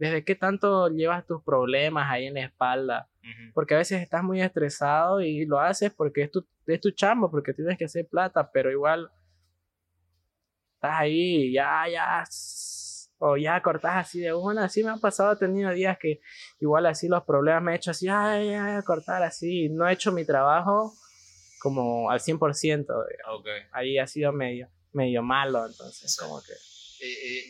[0.01, 3.11] desde qué tanto llevas tus problemas ahí en la espalda.
[3.53, 7.31] Porque a veces estás muy estresado y lo haces porque es tu, es tu chamba,
[7.31, 9.11] porque tienes que hacer plata, pero igual
[10.75, 12.25] estás ahí, ya, ya,
[13.19, 14.65] o ya cortas así de una.
[14.65, 16.23] Así me han pasado, he tenido días que
[16.61, 19.69] igual así los problemas me he hecho así, ay, ay, a cortar así.
[19.69, 20.95] No he hecho mi trabajo
[21.61, 22.87] como al 100%.
[22.87, 23.41] digamos.
[23.41, 23.49] Ok.
[23.73, 26.55] Ahí ha sido medio, medio malo, entonces, como que.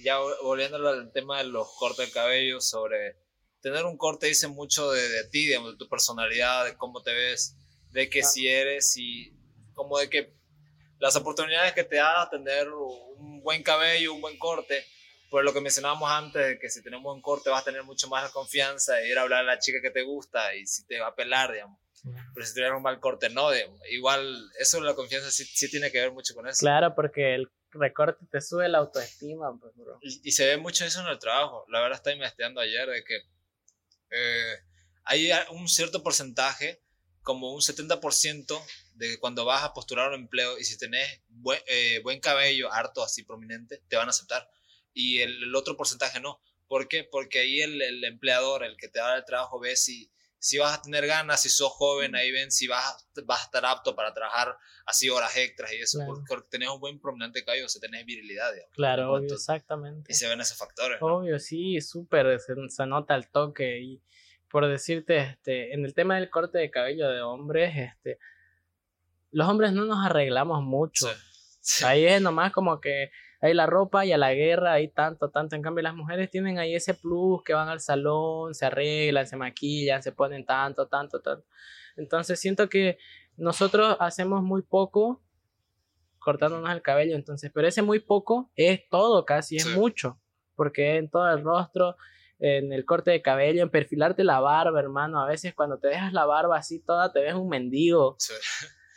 [0.03, 3.17] Ya vol- volviendo al tema de los cortes de cabello, sobre
[3.61, 7.13] tener un corte dice mucho de, de ti, digamos, de tu personalidad, de cómo te
[7.13, 7.57] ves,
[7.91, 8.33] de que Claro.
[8.33, 9.33] si eres y
[9.75, 10.33] como de que
[10.99, 14.85] las oportunidades que te da tener un buen cabello, un buen corte,
[15.31, 17.83] por lo que mencionábamos antes, de que si tenemos un buen corte vas a tener
[17.85, 20.85] mucho más confianza de ir a hablar a la chica que te gusta y si
[20.87, 21.79] te va a pelar, digamos.
[22.35, 23.79] Pero si tienes un mal corte, no, digamos.
[23.91, 26.59] Igual, eso la confianza sí, sí tiene que ver mucho con eso.
[26.61, 29.99] Claro, porque el recorte te sube la autoestima, pues, bro.
[30.03, 31.65] Y, y se ve mucho eso en el trabajo.
[31.69, 33.21] La verdad estaba investigando ayer de que
[34.11, 34.57] eh,
[35.05, 36.83] hay un cierto porcentaje,
[37.23, 38.63] como un 70%,
[38.95, 42.73] de que cuando vas a postular un empleo y si tenés buen, eh, buen cabello,
[42.73, 44.49] harto, así prominente, te van a aceptar.
[44.93, 46.41] Y el, el otro porcentaje no.
[46.69, 47.05] ¿Por qué?
[47.05, 50.11] Porque ahí el, el empleador, el que te da el trabajo, ve si,
[50.43, 53.45] si vas a tener ganas, si sos joven, ahí ven si vas, a- vas a
[53.45, 56.25] estar apto para trabajar así horas extras y eso, Claro.
[56.27, 58.75] porque, tenés un buen prominente cabello, o sea, tenés virilidad, digamos.
[58.75, 60.11] Claro, obvio, exactamente.
[60.11, 60.99] y se ven esos factores.
[61.01, 61.07] ¿no?
[61.19, 63.79] Obvio, sí, súper, se, se nota el toque.
[63.81, 64.03] Y
[64.51, 68.19] por decirte, este, en el tema del corte de cabello de hombres, este,
[69.33, 71.07] los hombres no nos arreglamos mucho.
[71.07, 71.15] Sí,
[71.61, 71.85] sí.
[71.85, 75.57] Ahí es nomás como que hay la ropa y a la guerra hay tanto, tanto.
[75.57, 79.37] En cambio, las mujeres tienen ahí ese plus que van al salón, se arreglan, se
[79.37, 81.47] maquillan, se ponen tanto, tanto, tanto.
[81.97, 82.99] Entonces siento que
[83.37, 85.23] nosotros hacemos muy poco
[86.19, 89.71] cortándonos el cabello, entonces, pero ese muy poco es todo casi, es Sí.
[89.75, 90.21] mucho,
[90.55, 91.97] porque en todo el rostro,
[92.39, 96.13] en el corte de cabello, en perfilarte la barba, hermano, a veces cuando te dejas
[96.13, 98.17] la barba así toda, te ves un mendigo.
[98.19, 98.35] Sí.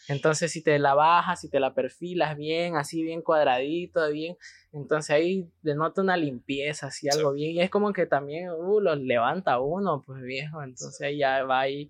[0.10, 4.38] Entonces, si te la bajas, si te la perfilas bien, así bien cuadradito, bien,
[4.74, 7.18] entonces ahí denota una limpieza, así Sí.
[7.18, 7.52] algo bien.
[7.52, 10.62] Y es como que también, uh, los levanta uno, pues viejo.
[10.62, 11.90] Entonces ahí ya va ahí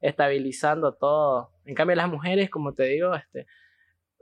[0.00, 1.50] estabilizando todo.
[1.64, 3.46] En cambio, las mujeres, como te digo, este,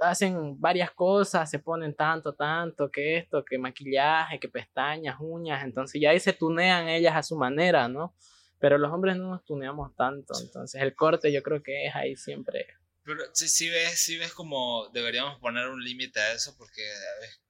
[0.01, 5.65] hacen varias cosas, se ponen tanto, tanto, que esto, que maquillaje, que pestañas, uñas.
[5.65, 8.15] Entonces ya ahí se tunean ellas a su manera, ¿no?
[8.59, 10.35] Pero los hombres no nos tuneamos tanto.
[10.41, 12.67] Entonces el corte yo creo que es ahí siempre.
[13.05, 16.83] Pero sí, sí ves, sí ves como deberíamos poner un límite a eso, porque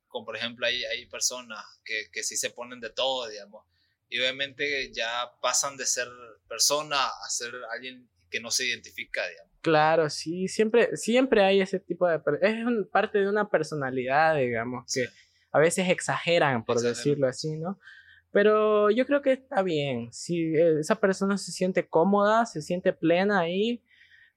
[0.09, 3.65] como por ejemplo hay, hay personas que, que sí se ponen de todo, digamos,
[4.09, 6.09] y obviamente ya pasan de ser
[6.49, 9.53] persona a ser alguien que no se identifica, digamos.
[9.63, 12.21] Claro, sí, siempre, siempre hay ese tipo de...
[12.41, 12.57] Es
[12.91, 15.09] parte de una personalidad, digamos, que
[15.53, 17.79] a veces exageran, por decirlo así, ¿no?
[18.33, 20.13] Pero yo creo que está bien.
[20.13, 23.83] Si esa persona se siente cómoda, se siente plena ahí,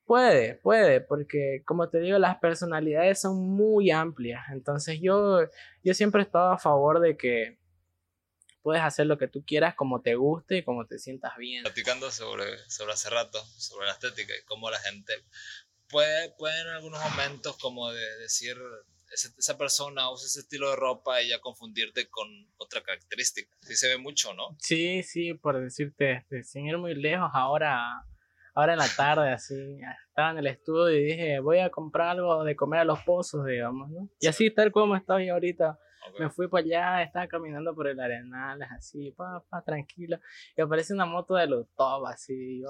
[0.06, 4.46] puede, puede, porque como te digo, las personalidades son muy amplias.
[4.52, 5.40] Entonces yo,
[5.84, 7.60] yo siempre he estado a favor de que
[8.62, 11.64] puedes hacer lo que tú quieras como te guste y como te sientas bien.
[11.64, 15.14] Platicando sobre, sobre hace rato, sobre la estética y cómo la gente
[15.90, 18.58] puede, puede en algunos momentos como de decir,
[19.12, 23.56] esa persona usa ese estilo de ropa y ya confundirte con otra característica.
[23.62, 24.58] Sí se ve mucho, ¿no?
[24.60, 28.04] Sí, sí, por decirte, este, sin ir muy lejos, ahora,
[28.56, 32.44] ahora en la tarde, así, estaba en el estudio y dije, voy a comprar algo
[32.44, 34.10] de comer a los pozos, digamos, ¿no?
[34.20, 35.78] Y así, tal como estoy ahorita,
[36.20, 40.20] me fui para allá, estaba caminando por el arenal, así, pa, pa, tranquilo.
[40.56, 42.70] Y aparece una moto de los top, así, yo.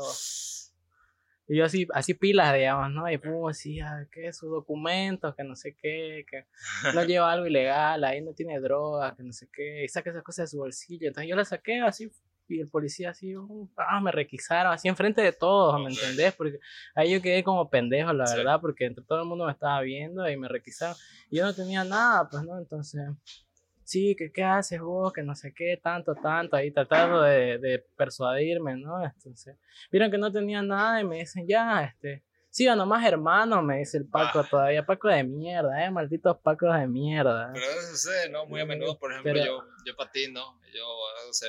[1.48, 3.08] Y yo así, así pilas, digamos, ¿no?
[3.12, 4.34] Y pum, así, ah, ¿qué?
[4.34, 6.48] Sus documentos, que no sé qué, que
[6.96, 10.24] no lleva algo ilegal, ahí no tiene droga, que no sé qué, y saca esas
[10.24, 11.08] cosas de su bolsillo.
[11.08, 12.10] Entonces yo la saqué así,
[12.48, 13.34] y el policía así,
[13.78, 16.34] ah, me requisaron, así enfrente de todos, ¿me entendés?
[16.34, 16.60] Porque
[16.96, 20.30] ahí yo quedé como pendejo, la verdad, porque entre todo el mundo me estaba viendo
[20.30, 20.96] y me requisaron.
[21.30, 22.58] Y yo no tenía nada, pues, ¿no?
[22.58, 23.02] Entonces,
[23.84, 27.86] sí, que qué haces vos, que no sé qué, tanto, tanto, ahí tratando de, de
[27.96, 29.04] persuadirme, ¿no?
[29.04, 29.58] Entonces,
[29.92, 32.24] vieron que no tenía nada y me dicen, ya, este,
[32.56, 34.48] siga nomás hermano, me dice el Paco ah.
[34.50, 37.52] todavía, Paco de mierda, eh, malditos Pacos de mierda.
[37.54, 38.46] Pero eso sucede, ¿no?
[38.46, 41.48] Muy a menudo, por ejemplo, yo, yo patino, yo hago ese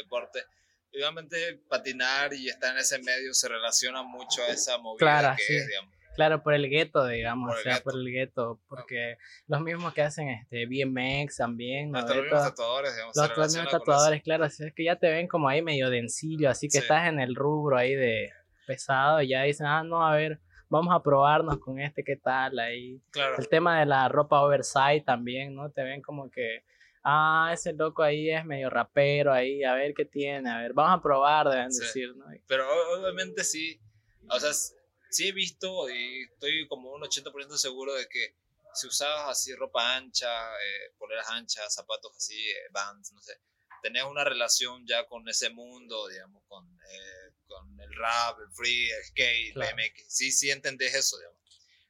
[0.96, 5.66] obviamente patinar y estar en ese medio se relaciona mucho a esa movida que es,
[5.66, 5.94] digamos.
[6.14, 10.30] Claro, por el gueto, digamos, o sea, por el gueto, porque los mismos que hacen
[10.30, 12.00] este BMX también, ¿no?
[12.00, 13.16] los mismos tatuadores, digamos.
[13.36, 16.78] Los, mismos tatuadores, claro, es que ya te ven como ahí medio dencillo, así que
[16.78, 18.32] estás en el rubro ahí de
[18.66, 22.58] pesado y ya dicen, ah, no, a ver, vamos a probarnos con este, ¿qué tal?
[22.58, 22.98] Ahí.
[23.10, 23.36] Claro.
[23.38, 25.70] El tema de la ropa oversize también, ¿no?
[25.70, 26.64] Te ven como que
[27.08, 30.98] ah, ese loco ahí es medio rapero ahí, a ver qué tiene, a ver, vamos
[30.98, 32.26] a probar, deben decir, ¿no?
[32.48, 32.66] Pero
[32.98, 33.80] obviamente sí,
[34.28, 38.34] o sea, sí he visto y estoy como un 80% seguro de que
[38.74, 43.40] si usabas así ropa ancha, eh, poleras anchas, zapatos así, eh, bands, no sé,
[43.82, 48.90] tenés una relación ya con ese mundo, digamos, con, eh, con el rap, el free,
[48.90, 51.36] el skate, el BMX, sí, sí entendés eso, digamos.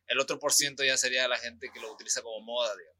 [0.08, 2.95] El otro por ciento ya sería la gente que lo utiliza como moda, digamos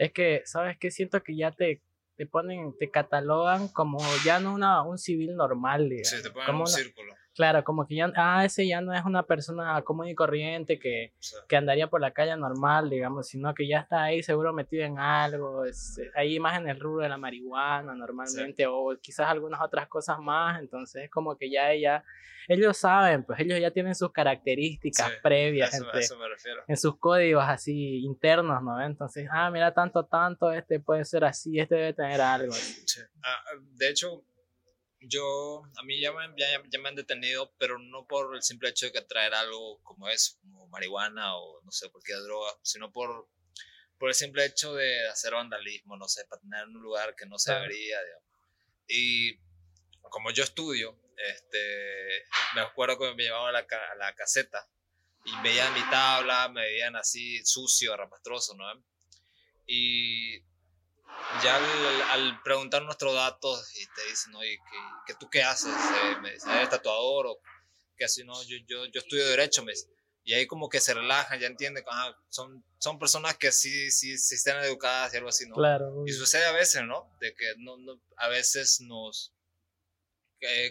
[0.00, 0.90] es que, ¿sabes qué?
[0.90, 1.82] Siento que ya te,
[2.16, 6.08] te ponen, te catalogan como ya no una, un civil normal, digamos.
[6.08, 7.14] Sí, te ponen como un círculo.
[7.34, 11.14] Claro, como que ya, ah, ese ya no es una persona común y corriente que,
[11.48, 14.98] que andaría por la calle normal, digamos, sino que ya está ahí seguro metido en
[14.98, 19.86] algo, es, ahí más en el rubro de la marihuana normalmente, o quizás algunas otras
[19.86, 22.04] cosas más, entonces es como que ya ella,
[22.48, 25.72] ellos saben, pues ellos ya tienen sus características previas
[26.66, 28.82] en sus códigos así internos, ¿no?
[28.82, 32.52] Entonces, ah, mira, tanto, tanto, este puede ser así, este debe tener algo.
[33.22, 33.40] Ah,
[33.76, 34.24] de hecho,
[35.00, 38.86] yo, a mí ya me, ya, me, han detenido, pero no por el simple hecho
[38.86, 43.28] de que traer algo como eso, como marihuana o no sé, cualquier droga, sino por,
[43.98, 47.38] por el simple hecho de hacer vandalismo, no sé, para tener un lugar que no
[47.38, 48.28] se debería, digamos.
[48.88, 49.38] Y
[50.02, 54.68] como yo estudio, este, me acuerdo que me llevaban a la, a la caseta
[55.24, 58.64] y veían mi tabla, me veían así sucio, rapastroso, ¿no?
[59.66, 60.42] Y
[61.42, 61.56] ya
[62.12, 64.58] al, preguntar nuestros datos y te dicen, oye,
[65.06, 65.72] ¿qué, tú qué haces?
[65.72, 67.38] Eh, me dicen, ¿eres tatuador o
[67.96, 68.24] qué así?
[68.24, 69.72] No, yo, yo, yo estudio Derecho, me
[70.24, 74.18] Y ahí como que se relajan, ya entienden, ah, son, son personas que sí, sí,
[74.18, 75.54] sí están educadas y algo así, ¿no?
[75.54, 76.04] Claro.
[76.06, 77.10] Y sucede a veces, ¿no?
[77.20, 79.32] De que no, no a veces nos,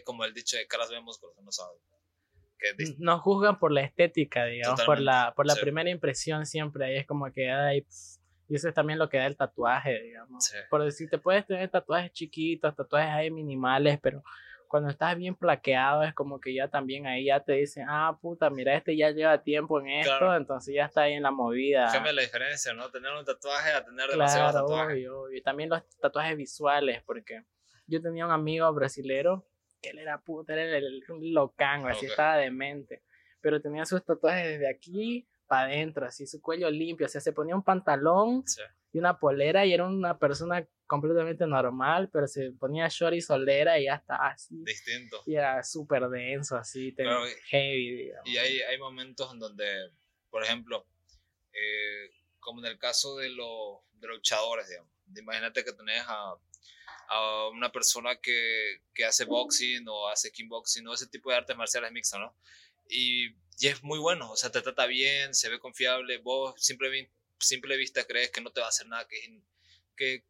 [0.04, 1.78] como el dicho de caras vemos, pero no saben.
[2.60, 6.86] Que nos juzgan por la estética, digamos, por la, por la primera impresión siempre.
[6.86, 7.88] Ahí es como que, ay,
[8.50, 10.52] y eso es también lo que da el tatuaje, digamos.
[10.72, 14.24] Por decir, te puedes tener tatuajes chiquitos, tatuajes ahí minimales, pero
[14.68, 18.50] cuando estás bien plaqueado es como que ya también ahí ya te dicen, ah, puta,
[18.50, 21.92] mira, este ya lleva tiempo en esto, entonces ya está ahí en la movida.
[21.92, 22.90] Cambia la diferencia, ¿no?
[22.90, 25.00] Tener un tatuaje a tener demasiados tatuajes.
[25.32, 27.44] Y también los tatuajes visuales, porque
[27.86, 29.46] yo tenía un amigo brasilero
[29.80, 31.04] que él era puta, él era el,
[31.34, 33.04] locango, así estaba demente,
[33.42, 37.34] pero tenía sus tatuajes desde aquí para adentro, así su cuello limpio, o sea, se
[37.34, 38.46] ponía un pantalón
[38.94, 43.80] y una polera y era una persona completamente normal, pero se ponía short y solera
[43.80, 44.56] y ya está así.
[44.64, 45.22] Distinto.
[45.26, 46.96] Y era súper denso, así,
[47.50, 48.30] heavy, digamos.
[48.30, 49.92] Y hay, hay momentos en donde,
[50.30, 50.86] por ejemplo,
[51.52, 56.36] eh, como en el caso de, los, de los luchadores, digamos, Imagínate que tenés a,
[57.10, 61.58] a una persona que, que, hace boxing o hace kickboxing o ese tipo de artes
[61.58, 62.36] marciales mixtas, ¿no?
[62.88, 63.30] Y,
[63.60, 67.78] y, es muy bueno, o sea, te trata bien, se ve confiable, vos simple, simple
[67.78, 69.42] vista crees que no te va a hacer nada, que,
[69.96, 70.24] que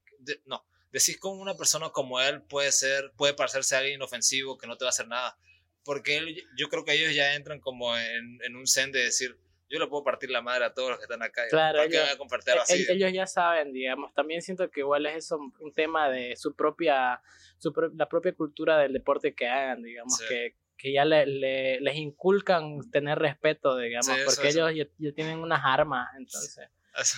[0.46, 4.68] no, decís como una persona como él puede ser, puede parecerse a alguien inofensivo, que
[4.68, 5.38] no te va a hacer nada,
[5.84, 9.38] porque él, yo creo que ellos ya entran como en, en un zen de decir,
[9.70, 11.48] yo le puedo partir la madre a todos los que están acá.
[11.48, 12.86] Claro, ellos, a compartir e, así?
[12.90, 14.14] ellos ya saben, digamos.
[14.16, 17.22] También siento que igual es eso un tema de su propia,
[17.60, 21.96] su la propia cultura del deporte que hagan, digamos, que, que ya le, le, les
[21.96, 26.68] inculcan tener respeto, digamos, porque ellos ya, tienen unas armas, entonces.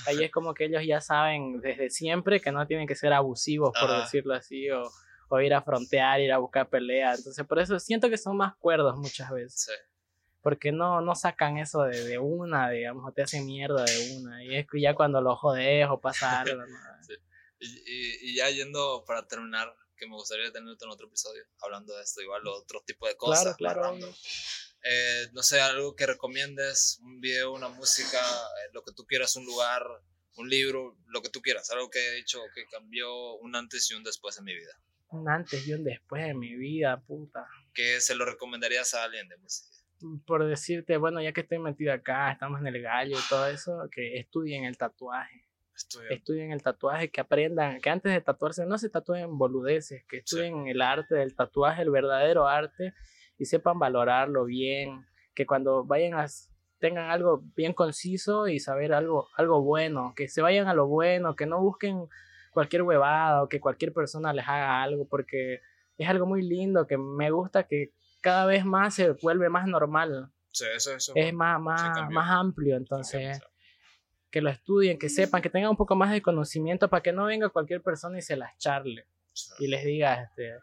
[0.06, 3.72] Ahí es como que ellos ya saben desde siempre que no tienen que ser abusivos,
[3.80, 4.84] por decirlo así, o,
[5.30, 7.16] o, ir a frontear, ir a buscar pelea.
[7.16, 9.62] Entonces, por eso siento que son más cuerdos muchas veces.
[9.66, 9.92] Sí
[10.42, 14.44] porque no, no sacan eso de, de, una, digamos, o te hacen mierda de una.
[14.44, 16.64] Y es que ya cuando lo jodes o pasa algo.
[17.60, 22.02] y, y, ya yendo para terminar, que me gustaría tenerte en otro episodio hablando de
[22.02, 23.56] esto, igual otro tipo de cosas.
[23.56, 24.14] Claro, claro.
[24.84, 29.36] Eh, no sé, algo que recomiendes, un video, una música, eh, lo que tú quieras,
[29.36, 29.84] un lugar,
[30.38, 33.94] un libro, lo que tú quieras, algo que he dicho que cambió un antes y
[33.94, 34.74] un después en mi vida.
[35.10, 37.46] Un antes y un después en mi vida, puta.
[37.76, 39.70] Que se lo recomendarías a alguien de música
[40.26, 43.88] por decirte, bueno, ya que estoy metido acá, estamos en el gallo y todo eso,
[43.92, 45.46] que estudien el tatuaje.
[46.10, 46.52] Estudien.
[46.52, 50.82] el tatuaje, que aprendan, que antes de tatuarse no se tatúen boludeces, que estudien el
[50.82, 52.94] arte del tatuaje, el verdadero arte,
[53.38, 56.28] y sepan valorarlo bien, que cuando vayan a
[56.80, 61.36] tengan algo bien conciso y saber algo, algo bueno, que se vayan a lo bueno,
[61.36, 62.08] que no busquen
[62.52, 65.62] cualquier huevada o que cualquier persona les haga algo, porque
[65.98, 70.32] es algo muy lindo, que me gusta que cada vez más se vuelve más normal.
[70.52, 73.40] Sí, eso, eso, es más, más, más amplio, entonces
[74.32, 77.26] que lo estudien, que sepan, que tengan un poco más de conocimiento para que no
[77.26, 79.06] venga cualquier persona y se las charle
[79.60, 80.56] y les diga, este,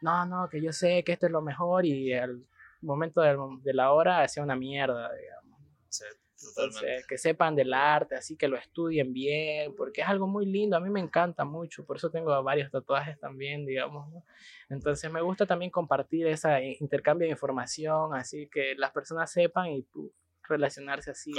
[0.00, 2.44] no, no, que yo sé que esto es lo mejor y al
[2.80, 5.58] momento de, de la hora sea una mierda, digamos.
[5.88, 6.04] Sí,
[6.48, 10.76] entonces, que sepan del arte, así que lo estudien bien, porque es algo muy lindo,
[10.76, 14.12] a mí me encanta mucho, por eso tengo varios tatuajes también, digamos,
[14.68, 19.86] Entonces me gusta también compartir ese intercambio de información, así que las personas sepan y
[20.48, 21.32] relacionarse así.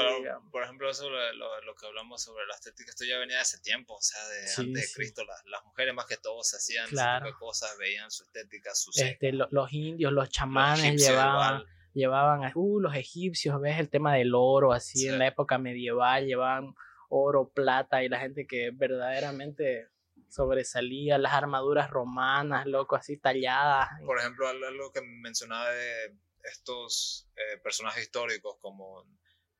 [0.51, 3.59] por ejemplo, eso lo, lo, que hablamos sobre la estética, esto ya venía de hace
[3.59, 7.25] tiempo, o sea, de antes de Cristo, las, las, mujeres más que todos hacían ese
[7.25, 12.95] tipo cosas, veían su estética, su este, los indios, los chamanes llevaban llevaban, uh, los
[12.95, 16.73] egipcios, ves el tema del oro, así en la época medieval, llevaban
[17.09, 19.89] oro, plata y la gente que verdaderamente
[20.27, 23.89] sobresalía, las armaduras romanas, loco, así talladas.
[24.03, 29.05] Por ejemplo, algo que mencionaba de estos eh, personajes históricos como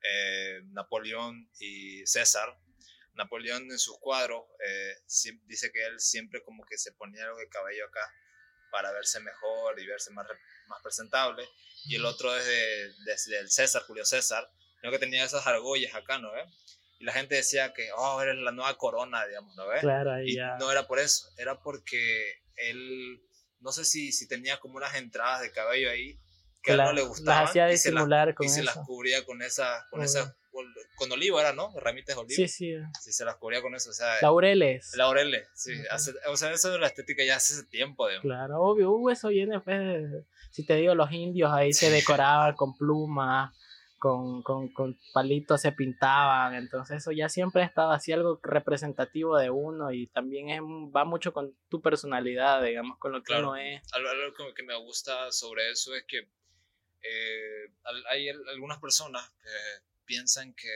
[0.03, 2.57] eh, Napoleón y César.
[3.15, 4.95] Napoleón en sus cuadros eh,
[5.45, 8.11] dice que él siempre como que se ponía algo de cabello acá
[8.71, 10.25] para verse mejor y verse más,
[10.67, 11.47] más presentable.
[11.85, 16.17] Y el otro desde, desde el César, Julio César, creo que tenía esas argollas acá,
[16.17, 16.43] ¿no ve?
[16.99, 19.79] Y la gente decía que, oh, eres la nueva corona, digamos, ¿no ve?
[19.79, 23.21] Claro, y no era por eso, era porque él,
[23.59, 26.19] no sé si, si tenía como unas entradas de cabello ahí
[26.63, 27.41] que a él no le gustaban.
[27.41, 30.35] Las hacía disimular y con y se las cubría con esa, con esa
[30.95, 31.73] con olivo era, ¿no?
[31.79, 32.35] Ramitas de olivo.
[32.35, 32.73] Sí, sí.
[33.01, 34.15] Sí, se las cubría con eso, o sea.
[34.21, 34.95] Laureles.
[34.95, 35.73] Laureles, sí.
[36.27, 38.23] o sea, eso de la estética ya hace tiempo, digamos.
[38.23, 42.77] Claro, obvio, uh, eso viene, pues, si te digo, los indios ahí se decoraban con
[42.77, 43.51] plumas,
[43.97, 49.37] con, con, con, palitos se pintaban, entonces eso ya siempre ha estado así algo representativo
[49.37, 53.55] de uno y también es, va mucho con tu personalidad, digamos, con lo que uno
[53.55, 53.81] es.
[53.93, 54.09] Algo,
[54.53, 56.27] que me gusta sobre eso es que
[57.03, 57.73] eh,
[58.09, 59.49] hay algunas personas que
[60.05, 60.69] piensan que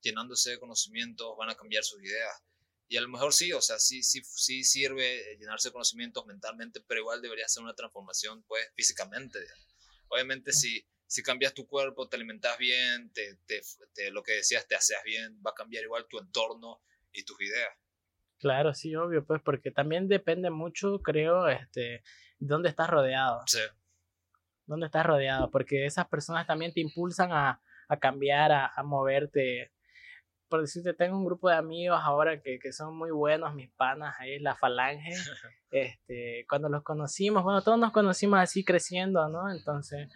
[0.00, 2.42] llenándose de conocimientos van a cambiar sus ideas.
[2.88, 6.80] Y a lo mejor sí, o sea, sí, sí, sí sirve llenarse de conocimientos mentalmente,
[6.80, 9.38] pero igual debería ser una transformación, pues, físicamente.
[10.08, 14.74] Obviamente, si, si cambias tu cuerpo, te alimentas bien, te, te, lo que decías, te
[14.74, 17.70] haces bien, va a cambiar igual tu entorno y tus ideas.
[18.38, 22.02] Claro, sí, obvio, pues, porque también depende mucho, creo, este,
[22.40, 23.42] dónde estás rodeado.
[23.46, 23.60] Sí.
[24.70, 29.72] Dónde estás rodeado, porque esas personas también te impulsan a, a cambiar, a, a, moverte.
[30.48, 34.14] Por decirte, tengo un grupo de amigos ahora que, que son muy buenos, mis panas,
[34.20, 35.10] ahí es la falange.
[35.72, 39.52] Este, cuando los conocimos, bueno, todos nos conocimos así creciendo, ¿no?
[39.52, 40.08] Entonces,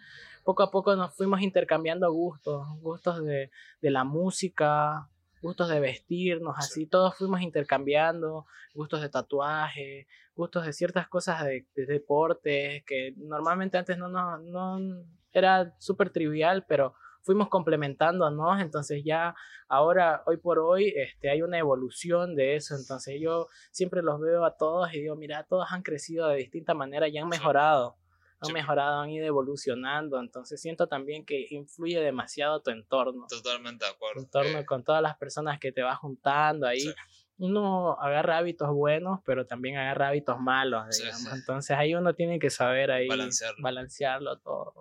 [0.43, 3.51] poco a poco nos fuimos intercambiando gustos, gustos de,
[3.81, 5.07] de la música,
[5.45, 11.67] gustos de vestirnos, así, todos fuimos intercambiando, gustos de tatuaje, gustos de ciertas cosas de,
[11.75, 19.03] de deportes, que normalmente antes no, no, no era súper trivial, pero fuimos complementándonos, entonces
[19.05, 19.35] ya
[19.67, 24.45] ahora, hoy por hoy, este, hay una evolución de eso, entonces yo siempre los veo
[24.45, 27.97] a todos y digo, mira, todos han crecido de distinta manera y han mejorado.
[28.41, 33.25] Han mejorado, han ido evolucionando, entonces siento también que influye demasiado tu entorno.
[33.29, 34.15] Totalmente de acuerdo.
[34.21, 36.81] Tu entorno Eh, con todas las personas que te vas juntando ahí.
[36.81, 36.93] Sí.
[37.37, 41.21] Uno agarra hábitos buenos, pero también agarra hábitos malos, Sí, digamos.
[41.23, 41.29] sí.
[41.33, 43.61] Entonces ahí uno tiene que saber ahí Balancearlo.
[43.63, 44.73] balancearlo todo.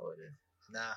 [0.69, 0.97] nada,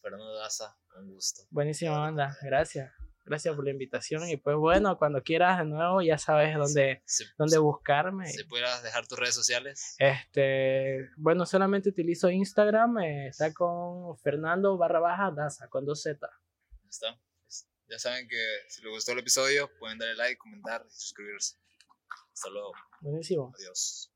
[0.00, 1.42] Fernando Daza, un gusto.
[1.50, 2.92] Buenísima onda, gracias.
[3.24, 7.02] Gracias por la invitación y pues bueno, cuando quieras de nuevo ya sabes dónde,
[7.38, 8.28] dónde buscarme.
[8.28, 9.96] si pudieras dejar tus redes sociales.
[9.98, 16.28] Este, bueno, solamente utilizo Instagram, eh, está con Fernando barra baja Daza, con dos Z.
[16.88, 17.18] está.
[17.88, 21.56] Ya saben que si les gustó el episodio, pueden darle like, comentar y suscribirse.
[22.32, 22.72] Hasta luego.
[23.00, 23.52] Buenísimo.
[23.56, 24.13] Adiós.